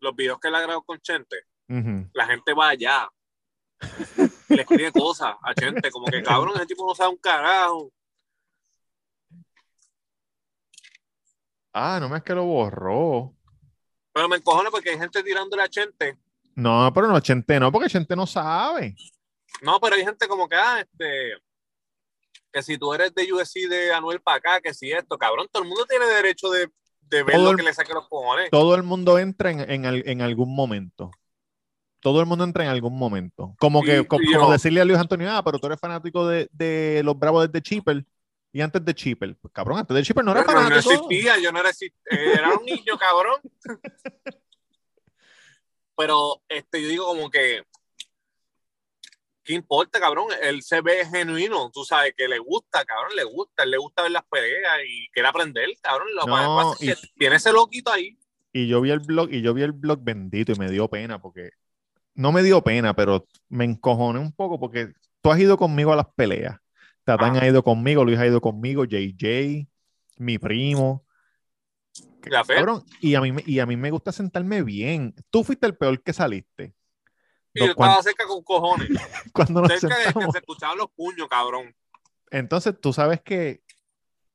los 0.00 0.14
videos 0.14 0.38
que 0.38 0.48
él 0.48 0.54
ha 0.54 0.60
grabado 0.60 0.82
con 0.82 1.00
Chente, 1.00 1.36
la 2.12 2.26
gente 2.26 2.52
va 2.52 2.68
allá. 2.68 3.08
Y 4.48 4.54
le 4.54 4.62
escribe 4.62 4.92
cosas 4.92 5.34
a 5.42 5.54
Chente, 5.54 5.90
como 5.90 6.06
que 6.06 6.22
cabrón, 6.22 6.56
ese 6.56 6.66
tipo 6.66 6.86
no 6.86 6.94
sabe 6.94 7.10
un 7.10 7.16
carajo. 7.16 7.90
Ah, 11.72 11.98
no 12.00 12.08
me 12.08 12.18
es 12.18 12.22
que 12.22 12.34
lo 12.34 12.44
borró. 12.44 13.34
Pero 14.14 14.28
me 14.28 14.36
encojona 14.36 14.70
porque 14.70 14.90
hay 14.90 14.98
gente 14.98 15.22
tirándole 15.22 15.62
a 15.62 15.68
Chente. 15.68 16.16
No, 16.54 16.90
pero 16.94 17.08
no, 17.08 17.18
Chente 17.20 17.58
no, 17.60 17.70
porque 17.72 17.88
Chente 17.90 18.14
no 18.16 18.26
sabe. 18.26 18.94
No, 19.60 19.78
pero 19.80 19.96
hay 19.96 20.04
gente 20.04 20.26
como 20.28 20.48
que, 20.48 20.54
ah, 20.56 20.80
este, 20.80 21.32
que 22.52 22.62
si 22.62 22.78
tú 22.78 22.94
eres 22.94 23.12
de 23.14 23.30
USC 23.32 23.68
de 23.68 23.92
Anuel 23.92 24.20
para 24.20 24.36
acá, 24.38 24.60
que 24.60 24.72
si 24.72 24.90
esto, 24.92 25.18
cabrón, 25.18 25.48
todo 25.50 25.62
el 25.64 25.68
mundo 25.68 25.84
tiene 25.86 26.06
derecho 26.06 26.48
de, 26.50 26.70
de 27.02 27.22
ver 27.24 27.34
Todo 27.36 27.44
lo 27.46 27.50
el- 27.50 27.56
que 27.56 27.62
le 27.64 27.74
saque 27.74 27.92
los 27.92 28.08
cojones. 28.08 28.50
Todo 28.50 28.74
el 28.76 28.84
mundo 28.84 29.18
entra 29.18 29.50
en, 29.50 29.60
en 29.68 29.84
en 29.84 30.22
algún 30.22 30.54
momento. 30.54 31.10
Todo 32.00 32.20
el 32.20 32.26
mundo 32.26 32.44
entra 32.44 32.64
en 32.64 32.70
algún 32.70 32.96
momento. 32.96 33.54
Como 33.58 33.82
que, 33.82 34.06
co- 34.06 34.20
y 34.20 34.32
como, 34.32 34.46
yo- 34.46 34.52
decirle 34.52 34.80
a 34.80 34.84
Luis 34.84 34.98
Antonio, 34.98 35.28
ah, 35.32 35.42
pero 35.42 35.58
tú 35.58 35.66
eres 35.66 35.80
fanático 35.80 36.26
de, 36.28 36.48
de 36.52 37.02
los 37.04 37.18
Bravos 37.18 37.46
desde 37.50 37.62
Chipper 37.62 38.04
y 38.54 38.60
antes 38.60 38.84
de 38.84 38.94
Chipper. 38.94 39.36
Pues 39.36 39.52
cabrón, 39.52 39.78
antes 39.80 39.96
de 39.96 40.02
Chipper 40.04 40.24
no 40.24 40.30
era 40.30 40.42
No, 40.42 40.46
no, 40.46 40.52
no 40.54 40.68
fanático. 40.68 40.92
existía, 40.92 41.38
yo 41.42 41.50
no 41.50 41.58
era 41.58 41.70
era 42.06 42.56
un 42.56 42.64
niño, 42.64 42.96
cabrón. 42.96 43.40
Pero 45.96 46.40
este, 46.48 46.80
yo 46.80 46.88
digo 46.88 47.04
como 47.04 47.30
que, 47.30 47.64
¿qué 49.42 49.54
importa, 49.54 49.98
cabrón? 49.98 50.28
Él 50.40 50.62
se 50.62 50.80
ve 50.82 51.04
genuino, 51.04 51.68
tú 51.72 51.84
sabes, 51.84 52.14
que 52.16 52.28
le 52.28 52.38
gusta, 52.38 52.84
cabrón, 52.84 53.16
le 53.16 53.24
gusta, 53.24 53.64
él 53.64 53.72
le 53.72 53.78
gusta 53.78 54.02
ver 54.02 54.12
las 54.12 54.24
peleas 54.24 54.78
y 54.88 55.08
quiere 55.08 55.28
aprender, 55.28 55.68
cabrón. 55.82 56.08
Lo 56.14 56.24
No, 56.24 56.56
pasa 56.56 56.76
es 56.80 57.00
que 57.00 57.08
tiene 57.18 57.34
ese 57.34 57.52
loquito 57.52 57.90
ahí. 57.90 58.16
Y 58.52 58.68
yo 58.68 58.80
vi 58.80 58.92
el 58.92 59.00
blog, 59.00 59.32
y 59.32 59.42
yo 59.42 59.52
vi 59.52 59.62
el 59.62 59.72
blog 59.72 59.98
bendito 60.00 60.52
y 60.52 60.58
me 60.60 60.70
dio 60.70 60.88
pena 60.88 61.20
porque 61.20 61.50
no 62.14 62.30
me 62.30 62.44
dio 62.44 62.62
pena, 62.62 62.94
pero 62.94 63.26
me 63.48 63.64
encojoné 63.64 64.20
un 64.20 64.30
poco 64.30 64.60
porque 64.60 64.92
tú 65.20 65.32
has 65.32 65.40
ido 65.40 65.56
conmigo 65.56 65.92
a 65.92 65.96
las 65.96 66.06
peleas. 66.14 66.60
Tatán 67.04 67.36
Ah. 67.36 67.40
ha 67.42 67.46
ido 67.48 67.62
conmigo, 67.62 68.04
Luis 68.04 68.18
ha 68.18 68.26
ido 68.26 68.40
conmigo, 68.40 68.84
JJ, 68.84 69.68
mi 70.18 70.38
primo. 70.38 71.04
Que- 72.22 72.30
La 72.30 72.42
cabrón, 72.44 72.84
y 73.00 73.14
a 73.14 73.20
mí 73.20 73.32
me, 73.32 73.42
y 73.46 73.58
a 73.60 73.66
mí 73.66 73.76
me 73.76 73.90
gusta 73.90 74.10
sentarme 74.12 74.62
bien. 74.62 75.14
Tú 75.30 75.44
fuiste 75.44 75.66
el 75.66 75.76
peor 75.76 76.02
que 76.02 76.12
saliste. 76.12 76.74
No, 77.54 77.66
yo 77.66 77.70
estaba 77.72 78.02
cerca 78.02 78.26
con 78.26 78.42
cojones, 78.42 78.88
cuando 79.32 79.60
nos 79.60 79.72
cerca 79.80 79.96
de 79.98 80.04
que 80.06 80.10
sentamos. 80.12 80.32
se 80.32 80.38
escuchaban 80.38 80.78
los 80.78 80.90
puños, 80.90 81.28
cabrón. 81.28 81.74
Entonces, 82.30 82.74
tú 82.80 82.92
sabes 82.92 83.20
que, 83.22 83.62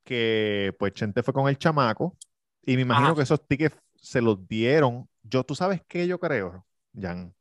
que 0.04 0.74
pues 0.78 0.94
Chente 0.94 1.22
fue 1.22 1.34
con 1.34 1.48
el 1.48 1.58
chamaco 1.58 2.16
y 2.64 2.76
me 2.76 2.82
imagino 2.82 3.08
Ajá. 3.08 3.16
que 3.16 3.22
esos 3.22 3.46
tickets 3.46 3.76
se 3.96 4.22
los 4.22 4.46
dieron. 4.48 5.08
Yo, 5.22 5.44
tú 5.44 5.54
sabes 5.54 5.82
qué 5.86 6.06
yo 6.06 6.18
creo, 6.18 6.64
Jan. 6.98 7.34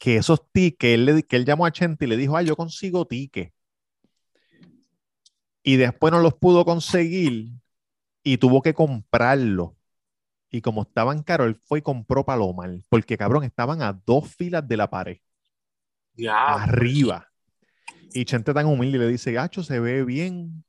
Que 0.00 0.16
esos 0.16 0.50
tickets, 0.52 0.94
él, 0.94 1.04
le- 1.06 1.22
que 1.22 1.36
él 1.36 1.44
llamó 1.44 1.64
a 1.64 1.70
Chente 1.72 2.04
y 2.04 2.08
le 2.08 2.16
dijo, 2.16 2.36
ah, 2.36 2.42
yo 2.42 2.56
consigo 2.56 3.06
tickets. 3.06 3.52
Y 5.62 5.76
después 5.76 6.12
no 6.12 6.20
los 6.20 6.34
pudo 6.34 6.64
conseguir 6.64 7.50
y 8.24 8.38
tuvo 8.38 8.62
que 8.62 8.74
comprarlo. 8.74 9.76
Y 10.50 10.62
como 10.62 10.82
estaban 10.82 11.22
caros, 11.24 11.48
él 11.48 11.56
fue 11.56 11.80
y 11.80 11.82
compró 11.82 12.24
Palomar. 12.26 12.70
Porque, 12.90 13.18
cabrón, 13.18 13.44
estaban 13.44 13.82
a 13.82 13.92
dos 14.06 14.34
filas 14.36 14.66
de 14.68 14.76
la 14.78 14.90
pared 14.90 15.18
Ya. 16.16 16.56
arriba. 16.56 17.26
Y 18.12 18.24
Chente 18.26 18.54
tan 18.54 18.66
humilde 18.66 18.98
le 18.98 19.08
dice, 19.08 19.32
Gacho, 19.32 19.62
se 19.64 19.80
ve 19.80 20.04
bien. 20.04 20.64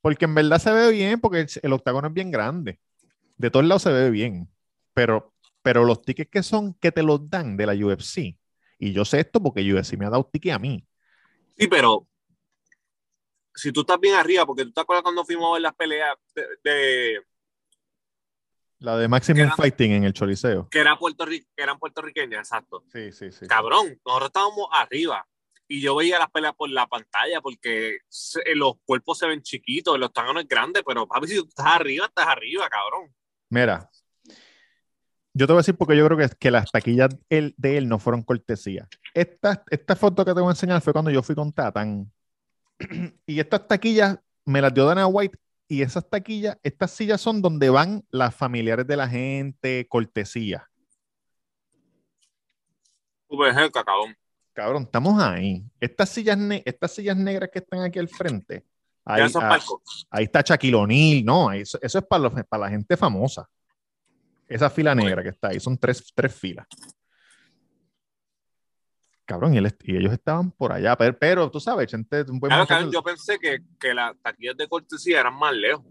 Porque 0.00 0.26
en 0.26 0.34
verdad 0.34 0.58
se 0.58 0.72
ve 0.72 0.90
bien, 0.92 1.20
porque 1.20 1.40
el, 1.40 1.48
el 1.62 1.72
octágono 1.72 2.08
es 2.08 2.14
bien 2.14 2.30
grande. 2.30 2.80
De 3.38 3.50
todos 3.50 3.66
lados 3.66 3.82
se 3.82 3.92
ve 3.92 4.10
bien. 4.10 4.50
Pero, 4.94 5.34
pero 5.62 5.84
los 5.84 6.02
tickets 6.02 6.30
que 6.30 6.44
son, 6.44 6.74
que 6.74 6.92
te 6.92 7.02
los 7.02 7.28
dan 7.30 7.56
de 7.56 7.66
la 7.66 7.74
UFC. 7.74 8.38
Y 8.78 8.92
yo 8.92 9.04
sé 9.04 9.20
esto 9.20 9.42
porque 9.42 9.62
UFC 9.72 9.96
me 9.98 10.06
ha 10.06 10.10
dado 10.10 10.26
ticket 10.32 10.54
a 10.54 10.58
mí. 10.60 10.86
Sí, 11.56 11.68
pero 11.68 12.08
si 13.54 13.72
tú 13.72 13.80
estás 13.82 14.00
bien 14.00 14.14
arriba, 14.14 14.44
porque 14.46 14.64
tú 14.64 14.72
te 14.72 14.80
acuerdas 14.80 15.02
cuando 15.02 15.24
fuimos 15.24 15.48
a 15.50 15.52
ver 15.54 15.62
las 15.62 15.74
peleas 15.74 16.16
de, 16.34 16.42
de- 16.64 17.22
La 18.78 18.96
de 18.96 19.08
Maximum 19.08 19.50
Fighting 19.56 19.92
en 19.92 20.04
el 20.04 20.12
Choliseo. 20.12 20.68
que, 20.70 20.78
era 20.80 20.98
Puerto 20.98 21.24
que 21.26 21.44
eran 21.56 21.78
puertorriqueñas, 21.78 22.40
exacto. 22.40 22.84
Sí, 22.92 23.12
sí, 23.12 23.30
sí. 23.30 23.46
Cabrón, 23.46 23.98
nosotros 24.04 24.28
estábamos 24.28 24.68
arriba 24.72 25.26
y 25.66 25.80
yo 25.80 25.96
veía 25.96 26.18
las 26.18 26.30
peleas 26.30 26.54
por 26.54 26.68
la 26.68 26.86
pantalla 26.86 27.40
porque 27.40 27.98
se- 28.08 28.42
los 28.54 28.74
cuerpos 28.84 29.18
se 29.18 29.26
ven 29.26 29.40
chiquitos, 29.42 29.98
los 29.98 30.08
octágonos 30.08 30.46
grandes, 30.46 30.82
pero 30.86 31.06
papi, 31.06 31.28
si 31.28 31.36
tú 31.38 31.46
estás 31.48 31.66
arriba, 31.66 32.06
estás 32.06 32.26
arriba, 32.26 32.68
cabrón. 32.68 33.14
Mira, 33.48 33.88
yo 35.32 35.46
te 35.46 35.52
voy 35.52 35.58
a 35.58 35.62
decir 35.62 35.76
porque 35.76 35.96
yo 35.96 36.04
creo 36.06 36.18
que, 36.18 36.28
que 36.38 36.50
las 36.50 36.70
taquillas 36.70 37.08
él- 37.28 37.54
de 37.56 37.76
él 37.78 37.88
no 37.88 37.98
fueron 37.98 38.22
cortesía. 38.22 38.88
Esta, 39.14 39.64
esta 39.70 39.96
foto 39.96 40.24
que 40.24 40.34
te 40.34 40.40
voy 40.40 40.48
a 40.48 40.52
enseñar 40.52 40.80
fue 40.82 40.92
cuando 40.92 41.10
yo 41.10 41.22
fui 41.22 41.34
con 41.34 41.52
Tatán. 41.52 42.12
y 43.26 43.40
estas 43.40 43.66
taquillas 43.68 44.18
me 44.44 44.60
las 44.60 44.72
dio 44.74 44.84
Dana 44.84 45.06
White. 45.06 45.38
Y 45.66 45.80
esas 45.82 46.08
taquillas, 46.08 46.58
estas 46.62 46.90
sillas 46.90 47.20
son 47.20 47.40
donde 47.40 47.70
van 47.70 48.04
las 48.10 48.34
familiares 48.34 48.86
de 48.86 48.96
la 48.96 49.08
gente, 49.08 49.86
cortesía. 49.88 50.68
Cerca, 53.54 53.82
cabrón. 53.82 54.16
Cabrón, 54.52 54.82
estamos 54.84 55.20
ahí. 55.20 55.64
Estas 55.80 56.10
sillas, 56.10 56.38
ne- 56.38 56.62
estas 56.64 56.92
sillas 56.92 57.16
negras 57.16 57.50
que 57.52 57.58
están 57.58 57.80
aquí 57.80 57.98
al 57.98 58.08
frente. 58.08 58.64
Ahí, 59.04 59.22
ah, 59.42 59.48
ahí 60.10 60.24
está 60.24 60.40
Shaquille 60.42 60.74
O'Neal, 60.76 61.24
no, 61.24 61.52
eso, 61.52 61.78
eso 61.82 61.98
es 61.98 62.04
para, 62.04 62.22
los- 62.22 62.44
para 62.44 62.62
la 62.64 62.70
gente 62.70 62.96
famosa. 62.96 63.48
Esa 64.46 64.70
fila 64.70 64.94
negra 64.94 65.22
que 65.22 65.30
está 65.30 65.48
ahí, 65.48 65.58
son 65.60 65.76
tres, 65.76 66.12
tres 66.14 66.34
filas. 66.34 66.66
Cabrón, 69.26 69.54
y, 69.54 69.58
él 69.58 69.66
est- 69.66 69.80
y 69.88 69.96
ellos 69.96 70.12
estaban 70.12 70.50
por 70.50 70.72
allá. 70.72 70.96
Pero, 70.96 71.18
pero 71.18 71.50
tú 71.50 71.58
sabes, 71.60 71.90
gente, 71.90 72.22
un 72.30 72.38
buen 72.38 72.50
Claro, 72.50 72.66
cabrón, 72.66 72.92
yo 72.92 73.02
pensé 73.02 73.38
que, 73.38 73.60
que 73.80 73.94
las 73.94 74.14
taquillas 74.22 74.56
de 74.56 74.68
cortesía 74.68 75.20
eran 75.20 75.34
más 75.38 75.54
lejos. 75.54 75.86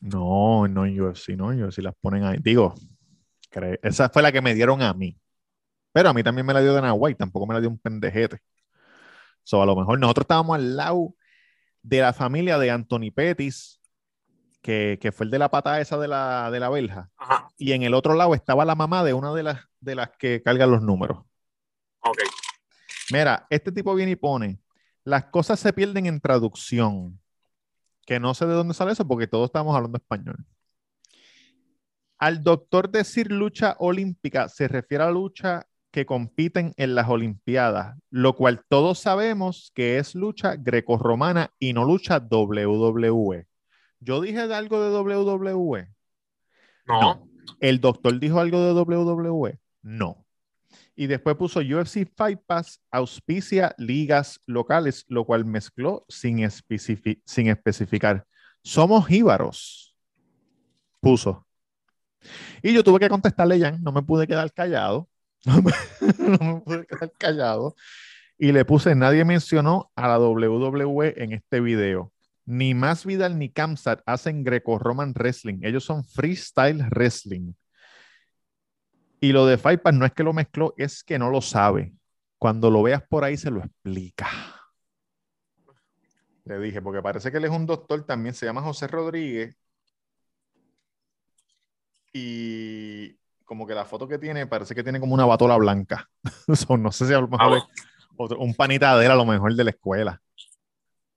No, 0.00 0.66
no 0.68 0.86
en 0.86 1.00
UFC, 1.00 1.30
no 1.36 1.52
en 1.52 1.62
UFC 1.64 1.78
las 1.78 1.94
ponen 2.00 2.24
ahí. 2.24 2.38
Digo, 2.40 2.74
esa 3.82 4.08
fue 4.08 4.22
la 4.22 4.32
que 4.32 4.40
me 4.40 4.54
dieron 4.54 4.80
a 4.82 4.94
mí. 4.94 5.18
Pero 5.92 6.10
a 6.10 6.14
mí 6.14 6.22
también 6.22 6.46
me 6.46 6.52
la 6.54 6.60
dio 6.60 6.72
Dana 6.72 6.92
White, 6.92 7.18
tampoco 7.18 7.46
me 7.46 7.54
la 7.54 7.60
dio 7.60 7.68
un 7.68 7.78
pendejete. 7.78 8.38
So, 9.42 9.62
a 9.62 9.66
lo 9.66 9.74
mejor 9.74 9.98
nosotros 9.98 10.24
estábamos 10.24 10.54
al 10.56 10.76
lado 10.76 11.14
de 11.82 12.00
la 12.00 12.12
familia 12.12 12.58
de 12.58 12.70
Anthony 12.70 13.10
Pettis, 13.14 13.80
que, 14.62 14.98
que 15.00 15.10
fue 15.12 15.24
el 15.24 15.30
de 15.30 15.38
la 15.38 15.50
pata 15.50 15.80
esa 15.80 15.98
de 15.98 16.08
la, 16.08 16.50
de 16.50 16.60
la 16.60 16.68
verja. 16.68 17.10
Ajá, 17.16 17.48
Y 17.56 17.72
en 17.72 17.82
el 17.82 17.94
otro 17.94 18.14
lado 18.14 18.34
estaba 18.34 18.64
la 18.64 18.74
mamá 18.74 19.02
de 19.04 19.14
una 19.14 19.32
de 19.34 19.42
las, 19.42 19.60
de 19.80 19.94
las 19.94 20.10
que 20.18 20.42
cargan 20.42 20.70
los 20.70 20.82
números. 20.82 21.24
Ok. 22.10 22.18
Mira, 23.10 23.46
este 23.50 23.72
tipo 23.72 23.94
viene 23.94 24.12
y 24.12 24.16
pone, 24.16 24.60
las 25.04 25.24
cosas 25.26 25.58
se 25.58 25.72
pierden 25.72 26.06
en 26.06 26.20
traducción, 26.20 27.18
que 28.06 28.20
no 28.20 28.34
sé 28.34 28.46
de 28.46 28.54
dónde 28.54 28.74
sale 28.74 28.92
eso 28.92 29.06
porque 29.06 29.26
todos 29.26 29.46
estamos 29.46 29.74
hablando 29.74 29.96
español. 29.96 30.44
Al 32.18 32.42
doctor 32.42 32.90
decir 32.90 33.30
lucha 33.30 33.76
olímpica 33.78 34.48
se 34.48 34.68
refiere 34.68 35.04
a 35.04 35.10
lucha 35.10 35.66
que 35.90 36.04
compiten 36.04 36.74
en 36.76 36.94
las 36.94 37.08
Olimpiadas, 37.08 37.96
lo 38.10 38.36
cual 38.36 38.64
todos 38.68 38.98
sabemos 38.98 39.72
que 39.74 39.98
es 39.98 40.14
lucha 40.14 40.56
grecorromana 40.56 41.52
y 41.58 41.72
no 41.72 41.84
lucha 41.84 42.18
WWE. 42.18 43.46
Yo 44.00 44.20
dije 44.20 44.40
algo 44.40 44.82
de 44.82 44.96
WWE. 44.96 45.88
No, 46.86 47.00
No. 47.00 47.28
¿El 47.60 47.80
doctor 47.80 48.18
dijo 48.18 48.40
algo 48.40 48.60
de 48.60 48.72
WWE? 48.72 49.58
No. 49.82 50.26
Y 51.00 51.06
después 51.06 51.36
puso 51.36 51.60
UFC 51.60 52.10
Fight 52.16 52.40
Pass 52.44 52.80
auspicia 52.90 53.72
ligas 53.78 54.40
locales, 54.46 55.04
lo 55.06 55.24
cual 55.24 55.44
mezcló 55.44 56.04
sin, 56.08 56.38
especifi- 56.38 57.22
sin 57.24 57.46
especificar. 57.46 58.26
Somos 58.64 59.06
jíbaros. 59.06 59.94
Puso. 60.98 61.46
Y 62.64 62.74
yo 62.74 62.82
tuve 62.82 62.98
que 62.98 63.08
contestarle 63.08 63.60
ya, 63.60 63.70
no 63.70 63.92
me 63.92 64.02
pude 64.02 64.26
quedar 64.26 64.52
callado. 64.52 65.08
No 65.46 65.62
me, 65.62 65.70
no 66.18 66.54
me 66.54 66.60
pude 66.62 66.84
quedar 66.84 67.12
callado. 67.16 67.76
Y 68.36 68.50
le 68.50 68.64
puse, 68.64 68.96
nadie 68.96 69.24
mencionó 69.24 69.92
a 69.94 70.08
la 70.08 70.18
WWE 70.18 71.14
en 71.16 71.32
este 71.32 71.60
video. 71.60 72.12
Ni 72.44 72.74
Más 72.74 73.06
Vidal 73.06 73.38
ni 73.38 73.50
Kamsat 73.50 74.00
hacen 74.04 74.42
Greco-Roman 74.42 75.12
Wrestling. 75.14 75.60
Ellos 75.62 75.84
son 75.84 76.02
Freestyle 76.02 76.84
Wrestling. 76.90 77.52
Y 79.20 79.32
lo 79.32 79.46
de 79.46 79.58
Fight 79.58 79.82
Pass 79.82 79.94
no 79.94 80.06
es 80.06 80.12
que 80.12 80.22
lo 80.22 80.32
mezcló, 80.32 80.74
es 80.76 81.02
que 81.02 81.18
no 81.18 81.30
lo 81.30 81.40
sabe. 81.40 81.92
Cuando 82.38 82.70
lo 82.70 82.82
veas 82.82 83.02
por 83.02 83.24
ahí 83.24 83.36
se 83.36 83.50
lo 83.50 83.60
explica. 83.60 84.28
Le 86.44 86.58
dije, 86.60 86.80
porque 86.80 87.02
parece 87.02 87.30
que 87.30 87.38
él 87.38 87.44
es 87.44 87.50
un 87.50 87.66
doctor, 87.66 88.04
también 88.06 88.34
se 88.34 88.46
llama 88.46 88.62
José 88.62 88.86
Rodríguez. 88.86 89.56
Y 92.12 93.14
como 93.44 93.66
que 93.66 93.74
la 93.74 93.84
foto 93.84 94.08
que 94.08 94.18
tiene 94.18 94.46
parece 94.46 94.74
que 94.74 94.82
tiene 94.82 95.00
como 95.00 95.14
una 95.14 95.26
batola 95.26 95.56
blanca. 95.56 96.08
So, 96.54 96.76
no 96.76 96.92
sé 96.92 97.06
si 97.06 97.12
a 97.14 97.20
lo 97.20 97.28
mejor 97.28 97.54
Ah, 97.54 97.56
es 97.58 97.64
otro- 98.16 98.38
un 98.38 98.54
panita 98.54 98.96
de 98.96 99.06
él, 99.06 99.12
a 99.12 99.16
lo 99.16 99.24
mejor 99.26 99.54
de 99.54 99.64
la 99.64 99.70
escuela. 99.70 100.22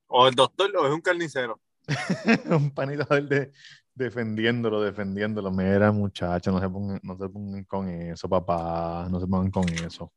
o 0.07 0.27
el 0.27 0.35
doctor 0.35 0.75
o 0.75 0.87
es 0.87 0.93
un 0.93 1.01
carnicero. 1.01 1.59
un 2.49 2.71
panita 2.73 3.05
de 3.05 3.17
él 3.17 3.29
de- 3.29 3.51
defendiéndolo, 3.95 4.81
defendiéndolo. 4.81 5.51
Mira, 5.51 5.91
muchachos, 5.91 6.53
no 6.53 6.59
se 6.59 6.69
pongan, 6.69 6.99
no 7.03 7.17
se 7.17 7.29
pongan 7.29 7.63
con 7.65 7.89
eso, 7.89 8.29
papá. 8.29 9.07
No 9.09 9.19
se 9.19 9.27
pongan 9.27 9.51
con 9.51 9.69
eso. 9.69 10.11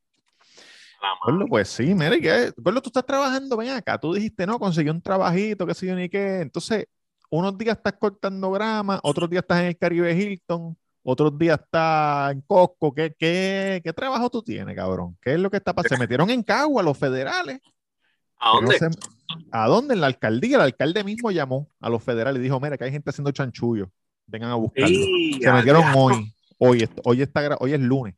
Gordo, 1.25 1.47
pues 1.47 1.69
sí, 1.69 1.95
mira, 1.95 2.17
¿y 2.17 2.21
¿qué? 2.21 2.53
Gordo, 2.57 2.81
tú 2.81 2.89
estás 2.89 3.05
trabajando, 3.05 3.57
ven 3.57 3.71
acá. 3.71 3.99
Tú 3.99 4.15
dijiste, 4.15 4.47
no, 4.47 4.59
conseguí 4.59 4.89
un 4.89 5.03
trabajito, 5.03 5.67
qué 5.67 5.75
sé 5.75 5.87
yo 5.87 5.95
ni 5.95 6.09
qué. 6.09 6.41
Entonces, 6.41 6.87
unos 7.31 7.57
días 7.59 7.77
estás 7.77 7.95
cortando 7.95 8.51
grama, 8.51 9.01
otros 9.03 9.29
días 9.29 9.43
estás 9.43 9.61
en 9.61 9.67
el 9.67 9.77
Caribe 9.77 10.15
Hilton, 10.15 10.77
otros 11.03 11.37
días 11.39 11.61
estás 11.63 12.33
en 12.33 12.41
Costco. 12.43 12.95
¿Qué, 12.95 13.15
qué, 13.19 13.81
qué 13.85 13.93
trabajo 13.93 14.31
tú 14.31 14.43
tienes, 14.43 14.75
cabrón? 14.75 15.17
¿Qué 15.21 15.35
es 15.35 15.41
lo 15.41 15.51
que 15.51 15.59
está 15.59 15.75
pasando? 15.75 15.97
Se 15.97 16.01
metieron 16.01 16.31
en 16.31 16.43
Cagua 16.43 16.83
los 16.83 16.97
federales. 16.97 17.61
¿A 18.39 18.53
que 18.59 18.65
no 18.65 18.71
dónde? 18.71 18.99
¿A 19.51 19.67
dónde? 19.67 19.95
En 19.95 20.01
la 20.01 20.07
alcaldía. 20.07 20.57
El 20.57 20.63
alcalde 20.63 21.05
mismo 21.05 21.31
llamó 21.31 21.69
a 21.81 21.89
los 21.89 22.03
federales 22.03 22.41
y 22.41 22.45
dijo, 22.45 22.61
mira, 22.61 22.77
que 22.77 22.85
hay 22.85 22.93
gente 22.93 23.11
haciendo 23.11 23.31
chanchullo. 23.33 23.91
Vengan 24.27 24.51
a 24.51 24.55
buscarlo. 24.55 24.97
Se 25.41 25.53
metieron 25.53 25.85
hoy. 25.95 26.35
Hoy, 26.59 26.89
hoy, 27.05 27.23
está, 27.23 27.57
hoy 27.59 27.73
es 27.73 27.81
lunes. 27.81 28.15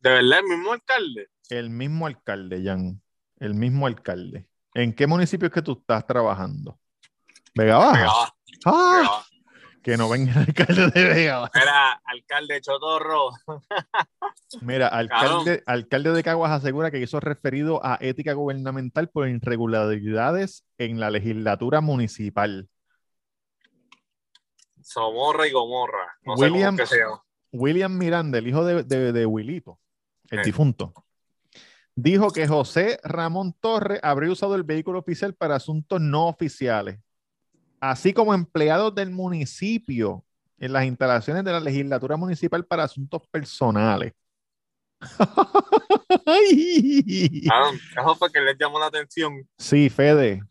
De 0.00 0.10
verdad, 0.10 0.38
el 0.38 0.44
mismo 0.44 0.72
alcalde. 0.72 1.28
El 1.50 1.70
mismo 1.70 2.06
alcalde, 2.06 2.62
Jan. 2.64 3.00
El 3.38 3.54
mismo 3.54 3.86
alcalde. 3.86 4.46
¿En 4.74 4.92
qué 4.92 5.06
municipio 5.06 5.46
es 5.46 5.52
que 5.52 5.62
tú 5.62 5.72
estás 5.72 6.06
trabajando? 6.06 6.78
Vega 7.54 7.78
Baja. 7.78 7.92
Pegaba, 7.92 8.34
¡Ah! 8.66 9.24
Que 9.84 9.96
no 9.98 10.08
venga 10.08 10.32
el 10.32 10.38
alcalde 10.48 10.88
de 10.90 11.04
Vega. 11.04 11.50
Era 11.54 11.92
alcalde 12.06 12.60
Chotorro. 12.62 13.30
Mira, 14.62 14.88
alcalde, 14.88 15.62
alcalde 15.66 16.10
de 16.12 16.22
Caguas 16.22 16.52
asegura 16.52 16.90
que 16.90 16.98
hizo 17.00 17.20
referido 17.20 17.84
a 17.84 17.98
ética 18.00 18.32
gubernamental 18.32 19.10
por 19.10 19.28
irregularidades 19.28 20.64
en 20.78 20.98
la 21.00 21.10
legislatura 21.10 21.80
municipal. 21.82 22.68
Somorra 24.80 25.46
y 25.46 25.52
Gomorra. 25.52 26.16
No 26.24 26.36
sé 26.36 26.44
William- 26.50 26.76
cómo 26.76 26.86
se 26.86 26.98
llama. 26.98 27.22
William 27.52 27.96
Miranda, 27.96 28.38
el 28.38 28.48
hijo 28.48 28.64
de, 28.64 28.82
de, 28.82 29.12
de 29.12 29.26
Wilito, 29.26 29.78
el 30.30 30.40
Eh. 30.40 30.42
difunto, 30.44 30.92
dijo 31.94 32.30
que 32.32 32.48
José 32.48 32.98
Ramón 33.04 33.54
Torres 33.60 34.00
habría 34.02 34.32
usado 34.32 34.56
el 34.56 34.64
vehículo 34.64 34.98
oficial 34.98 35.34
para 35.34 35.54
asuntos 35.56 36.00
no 36.00 36.26
oficiales, 36.26 36.98
así 37.90 38.12
como 38.12 38.34
empleados 38.34 38.94
del 38.94 39.10
municipio 39.10 40.24
en 40.58 40.72
las 40.72 40.84
instalaciones 40.84 41.44
de 41.44 41.52
la 41.52 41.60
legislatura 41.60 42.16
municipal 42.16 42.64
para 42.64 42.84
asuntos 42.84 43.22
personales. 43.30 44.12
Ah, 46.26 47.70
eso 48.00 48.14
fue 48.16 48.32
que 48.32 48.40
les 48.40 48.56
llamó 48.58 48.78
la 48.78 48.86
atención. 48.86 49.46
Sí, 49.58 49.90
Fede. 49.90 50.42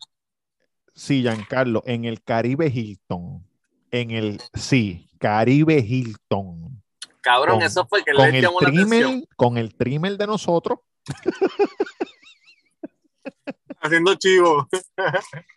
Sí, 0.94 1.22
Giancarlo, 1.22 1.82
en 1.86 2.04
el 2.04 2.22
Caribe 2.22 2.68
Hilton. 2.68 3.44
En 3.90 4.10
el, 4.12 4.40
sí, 4.54 5.10
Caribe 5.18 5.78
Hilton. 5.78 6.80
Cabrón, 7.20 7.56
Con- 7.56 7.66
eso 7.66 7.86
fue 7.86 8.04
que 8.04 8.12
les 8.12 8.34
el 8.34 8.42
llamó 8.42 8.60
la 8.60 8.68
atención. 8.68 9.24
con 9.36 9.58
el 9.58 9.74
trimmer 9.74 10.16
de 10.16 10.26
nosotros. 10.26 10.78
Haciendo 13.80 14.14
chivo. 14.14 14.68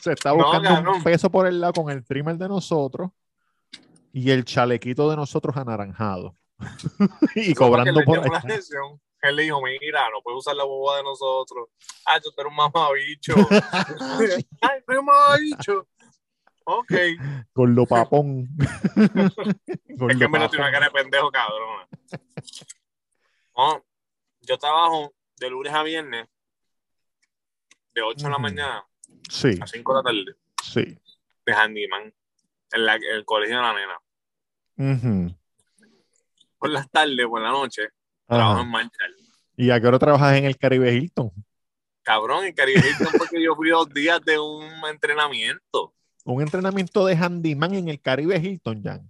Se 0.00 0.12
está 0.12 0.30
No, 0.30 0.36
buscando 0.36 0.92
un 0.92 1.02
peso 1.02 1.30
por 1.30 1.46
el 1.46 1.60
lado 1.60 1.72
con 1.72 1.90
el 1.90 2.04
trimmer 2.04 2.36
de 2.36 2.48
nosotros 2.48 3.10
y 4.12 4.30
el 4.30 4.44
chalequito 4.44 5.08
de 5.10 5.16
nosotros 5.16 5.56
anaranjado. 5.56 6.36
y 7.34 7.54
cobrando 7.54 8.02
por. 8.04 8.20
Él 9.22 9.36
le 9.36 9.42
dijo, 9.44 9.62
mira, 9.62 10.10
no 10.10 10.20
puedes 10.20 10.40
usar 10.40 10.56
la 10.56 10.64
boba 10.64 10.96
de 10.96 11.04
nosotros. 11.04 11.68
Ah, 12.04 12.18
yo 12.18 12.30
eres 12.36 12.50
un 12.50 12.56
mamabicho. 12.56 13.34
Ay, 14.60 14.80
pero 14.84 15.00
un 15.00 15.06
mamabicho. 15.06 15.86
Ok. 16.64 16.92
Con 17.52 17.74
lo 17.74 17.86
papón. 17.86 18.48
Con 19.98 20.10
Es 20.10 20.18
que 20.18 20.28
me 20.28 20.38
lo 20.40 20.50
tiene 20.50 20.64
una 20.64 20.72
cara 20.72 20.86
de 20.86 20.90
pendejo, 20.90 21.30
cabrón. 21.30 21.86
No, 23.56 23.84
yo 24.40 24.58
trabajo 24.58 25.14
de 25.36 25.50
lunes 25.50 25.72
a 25.72 25.84
viernes, 25.84 26.26
de 27.94 28.02
8 28.02 28.24
de 28.24 28.30
la 28.30 28.38
mañana 28.38 28.84
Sí, 29.32 29.58
a 29.60 29.66
5 29.66 29.92
de 29.94 29.98
la 29.98 30.02
tarde, 30.02 30.36
sí. 30.62 30.98
de 31.46 31.52
handyman, 31.54 32.12
en, 32.72 32.84
la- 32.86 32.96
en 32.96 33.02
el 33.16 33.24
colegio 33.24 33.56
de 33.56 33.62
la 33.62 33.72
nena. 33.74 34.94
Ujú. 34.94 35.34
Por 36.58 36.70
las 36.70 36.90
tardes, 36.90 37.26
por 37.26 37.40
la 37.40 37.50
noche, 37.50 37.82
Ajá. 38.28 38.36
trabajo 38.38 38.60
en 38.60 38.68
Marshall. 38.70 39.16
¿Y 39.56 39.70
a 39.70 39.80
qué 39.80 39.86
hora 39.86 39.98
trabajas 39.98 40.36
en 40.36 40.44
el 40.44 40.56
Caribe 40.56 40.92
Hilton? 40.94 41.30
Cabrón, 42.02 42.44
en 42.44 42.54
Caribe 42.54 42.80
Hilton 42.80 43.12
porque 43.18 43.42
yo 43.42 43.54
fui 43.54 43.70
dos 43.70 43.88
días 43.92 44.20
de 44.24 44.38
un 44.38 44.64
entrenamiento. 44.90 45.94
Un 46.24 46.42
entrenamiento 46.42 47.04
de 47.06 47.16
handyman 47.16 47.74
en 47.74 47.88
el 47.88 48.00
Caribe 48.00 48.36
Hilton, 48.38 48.82
Jan. 48.82 49.08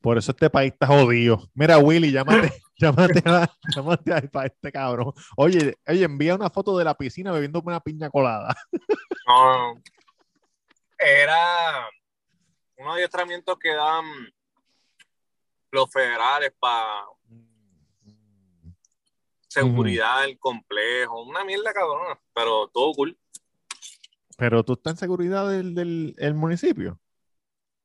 Por 0.00 0.18
eso 0.18 0.30
este 0.32 0.50
país 0.50 0.72
está 0.72 0.86
jodido. 0.86 1.48
Mira, 1.54 1.78
Willy, 1.78 2.10
llámate, 2.12 2.52
llámate, 2.76 3.22
a, 3.26 3.50
llámate 3.74 4.12
a, 4.14 4.20
para 4.30 4.46
este 4.46 4.72
cabrón. 4.72 5.12
Oye, 5.36 5.76
oye, 5.86 6.04
envía 6.04 6.34
una 6.34 6.50
foto 6.50 6.76
de 6.78 6.84
la 6.84 6.94
piscina 6.94 7.32
bebiendo 7.32 7.60
una 7.64 7.80
piña 7.80 8.10
colada. 8.10 8.54
No, 9.26 9.80
era 10.98 11.88
unos 12.76 12.94
adiestramientos 12.96 13.58
que 13.58 13.74
dan 13.74 14.04
los 15.70 15.90
federales 15.90 16.52
para 16.60 17.04
seguridad 19.48 20.22
del 20.22 20.38
complejo. 20.38 21.22
Una 21.22 21.42
mierda 21.44 21.72
cabrona, 21.72 22.20
pero 22.34 22.68
todo 22.68 22.92
cool. 22.92 23.18
Pero 24.36 24.62
tú 24.64 24.74
estás 24.74 24.92
en 24.92 24.96
seguridad 24.98 25.48
del, 25.48 25.74
del 25.74 26.14
el 26.18 26.34
municipio. 26.34 27.00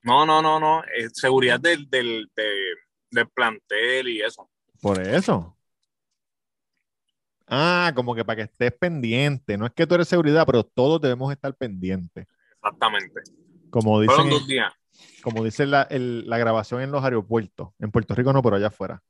No, 0.01 0.25
no, 0.25 0.41
no, 0.41 0.59
no. 0.59 0.83
eh, 0.83 1.09
seguridad 1.13 1.59
del, 1.59 1.89
del, 1.89 2.29
de- 2.35 2.75
del 3.11 3.29
plantel 3.29 4.09
y 4.09 4.21
eso. 4.21 4.49
Por 4.81 4.99
eso. 5.01 5.55
Ah, 7.47 7.91
como 7.95 8.13
que 8.13 8.23
para 8.23 8.35
que 8.37 8.41
estés 8.43 8.71
pendiente. 8.73 9.57
No 9.57 9.65
es 9.65 9.71
que 9.73 9.87
tú 9.87 9.95
eres 9.95 10.07
seguridad, 10.07 10.45
pero 10.45 10.63
todos 10.63 11.01
debemos 11.01 11.31
estar 11.31 11.53
pendientes. 11.55 12.27
Exactamente. 12.55 13.21
Como 13.69 14.03
Fueron 14.03 14.25
dicen, 14.25 14.29
dos 14.39 14.47
días. 14.47 14.73
como 15.23 15.43
dice 15.43 15.65
la, 15.65 15.83
el- 15.83 16.29
la 16.29 16.37
grabación 16.37 16.81
en 16.81 16.91
los 16.91 17.03
aeropuertos. 17.03 17.69
En 17.79 17.91
Puerto 17.91 18.13
Rico 18.15 18.31
no, 18.33 18.41
pero 18.43 18.55
allá 18.55 18.67
afuera. 18.67 19.01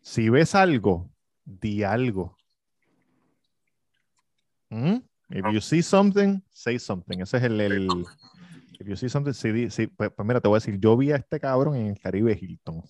Si 0.00 0.28
ves 0.30 0.54
algo, 0.54 1.10
di 1.44 1.82
algo. 1.82 2.36
¿Mm? 4.70 4.96
If 5.30 5.44
you 5.52 5.60
see 5.60 5.82
something, 5.82 6.40
say 6.50 6.78
something. 6.78 7.18
Ese 7.20 7.36
es 7.36 7.42
el. 7.44 7.60
el 7.60 8.06
if 8.80 8.86
you 8.86 8.96
see 8.96 9.08
something, 9.10 9.32
sí, 9.34 9.50
di- 9.52 9.70
sí. 9.70 9.86
Pues, 9.88 10.10
pues 10.10 10.26
mira, 10.26 10.40
te 10.40 10.48
voy 10.48 10.56
a 10.56 10.60
decir, 10.60 10.78
yo 10.80 10.96
vi 10.96 11.12
a 11.12 11.16
este 11.16 11.38
cabrón 11.38 11.76
en 11.76 11.88
el 11.88 11.98
Caribe 11.98 12.38
Hilton. 12.40 12.82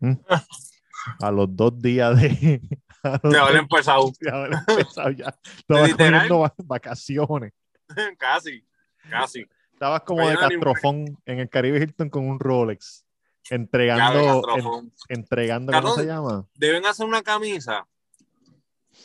¿Mm? 0.00 0.12
A 1.22 1.30
los 1.30 1.54
dos 1.54 1.78
días 1.80 2.20
de. 2.20 2.60
De 3.22 3.38
haber 3.38 3.56
empezado. 3.56 4.10
de 4.20 4.30
haber 4.30 4.52
empezado 4.68 5.10
ya. 5.10 5.32
Estabas 5.58 5.94
cogiendo 5.94 6.40
va- 6.40 6.54
vacaciones. 6.64 7.52
casi, 8.18 8.66
casi. 9.08 9.46
Estabas 9.72 10.02
como 10.02 10.18
Vaya 10.24 10.32
de 10.32 10.36
castrofón 10.38 11.16
en 11.24 11.38
el 11.38 11.48
Caribe 11.48 11.78
Hilton 11.78 12.10
con 12.10 12.28
un 12.28 12.40
Rolex. 12.40 13.04
Entregando, 13.50 14.42
en- 14.56 14.92
entregando, 15.08 15.72
¿cómo 15.72 15.94
se 15.94 16.04
llama? 16.06 16.44
Deben 16.54 16.84
hacer 16.86 17.06
una 17.06 17.22
camisa 17.22 17.86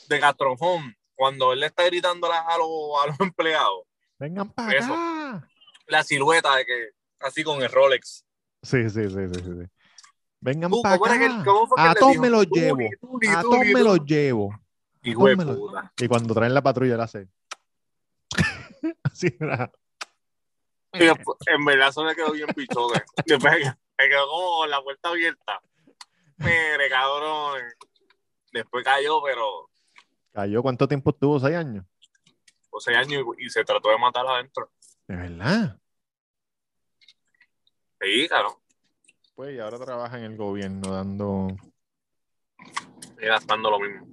de 0.10 0.20
gastrofón 0.20 0.96
cuando 1.16 1.54
él 1.54 1.60
le 1.62 1.68
está 1.68 1.86
gritando 1.86 2.28
a, 2.32 2.58
los, 2.58 3.04
a 3.04 3.08
los 3.08 3.20
empleados. 3.20 3.84
Vengan 4.20 4.50
para 4.50 4.74
Eso. 4.78 4.92
acá. 4.94 5.48
La 5.88 6.04
silueta 6.04 6.56
de 6.56 6.66
que, 6.66 6.90
así 7.20 7.44
con 7.44 7.62
el 7.62 7.70
Rolex. 7.72 8.26
Sí, 8.64 8.90
sí, 8.90 9.10
sí, 9.10 9.28
sí, 9.34 9.40
sí. 9.44 9.66
Vengan 10.44 10.70
Tú, 10.70 10.82
para 10.82 10.98
¿cómo 10.98 11.14
era 11.14 11.20
que- 11.20 11.26
acá. 11.34 11.52
A 11.78 11.96
todos 11.96 12.18
me 12.18 12.30
los 12.30 12.46
Tú, 12.48 12.56
ni 12.56 12.62
llevo. 12.62 12.78
tú, 13.00 13.20
ni 13.22 13.28
A 13.30 13.42
todos 13.42 13.60
me 13.66 13.82
los 13.82 14.00
llevo. 14.06 14.60
Y 15.02 15.14
cuando 15.14 16.34
traen 16.34 16.54
la 16.54 16.62
patrulla, 16.62 16.98
la 16.98 17.06
hace. 17.06 17.28
Así 19.04 19.28
era. 19.40 19.72
En 20.92 21.66
verdad 21.66 21.90
eso 21.90 22.04
le 22.06 22.14
quedó 22.14 22.32
bien 22.34 22.48
pichote. 22.56 23.04
Después 23.26 23.54
me 23.98 24.10
quedó 24.10 24.28
como 24.28 24.58
con 24.60 24.70
la 24.70 24.82
puerta 24.82 25.10
abierta. 25.10 25.62
Mire, 26.38 26.90
cabrón. 26.90 27.62
Después 28.52 28.84
cayó, 28.84 29.22
pero 29.24 29.70
Cayó, 30.34 30.62
¿cuánto 30.62 30.88
tiempo 30.88 31.12
estuvo? 31.12 31.40
¿Seis 31.40 31.56
años? 31.56 31.86
por 32.70 32.82
seis 32.82 32.98
años 32.98 33.24
y, 33.38 33.46
y 33.46 33.50
se 33.52 33.64
trató 33.64 33.90
de 33.90 33.98
matar 34.00 34.26
adentro. 34.28 34.72
De 35.08 35.16
verdad. 35.16 35.78
Sí, 38.02 38.28
claro. 38.28 38.63
Pues 39.36 39.56
y 39.56 39.60
ahora 39.60 39.80
trabaja 39.80 40.18
en 40.20 40.26
el 40.26 40.38
gobierno 40.38 40.92
dando. 40.92 41.48
Y 43.22 43.26
gastando 43.26 43.70
lo 43.72 43.80
mismo. 43.80 44.06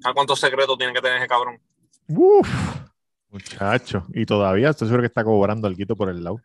¿Sabes 0.00 0.14
cuántos 0.14 0.38
secretos 0.40 0.78
tiene 0.78 0.92
que 0.92 1.00
tener 1.00 1.18
ese 1.18 1.26
cabrón? 1.26 1.60
Uf, 2.08 2.48
muchacho. 3.30 4.06
Y 4.14 4.24
todavía 4.24 4.70
estoy 4.70 4.86
seguro 4.88 5.02
que 5.02 5.08
está 5.08 5.24
cobrando 5.24 5.66
algo 5.66 5.96
por 5.96 6.08
el 6.08 6.22
lado 6.22 6.40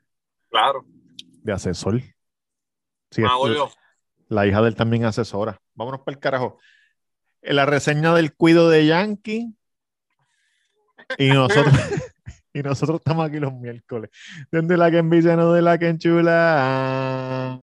Claro. 0.50 0.84
de 1.44 1.54
asesor. 1.54 2.02
Sí, 3.12 3.22
Ah, 3.24 3.38
es- 3.46 3.78
la 4.30 4.48
hija 4.48 4.62
de 4.62 4.70
él 4.70 4.76
también 4.76 5.06
asesora. 5.06 5.60
Vámonos 5.76 6.02
para 6.02 6.16
el 6.16 6.20
carajo. 6.20 6.58
En 7.44 7.56
la 7.58 7.66
reseña 7.68 8.16
del 8.16 8.34
cuido 8.34 8.70
de 8.70 8.88
Yankee. 8.88 9.54
Y 11.20 11.28
nosotros, 11.30 11.66
y 12.54 12.64
nosotros 12.64 13.00
estamos 13.00 13.28
aquí 13.28 13.38
los 13.40 13.54
miércoles. 13.54 14.10
Desde 14.52 14.76
la 14.78 14.90
que 14.90 14.98
envicia, 14.98 15.36
no 15.36 15.54
de 15.54 15.62
la 15.62 15.78
que 15.78 15.90
enchula. 15.90 17.60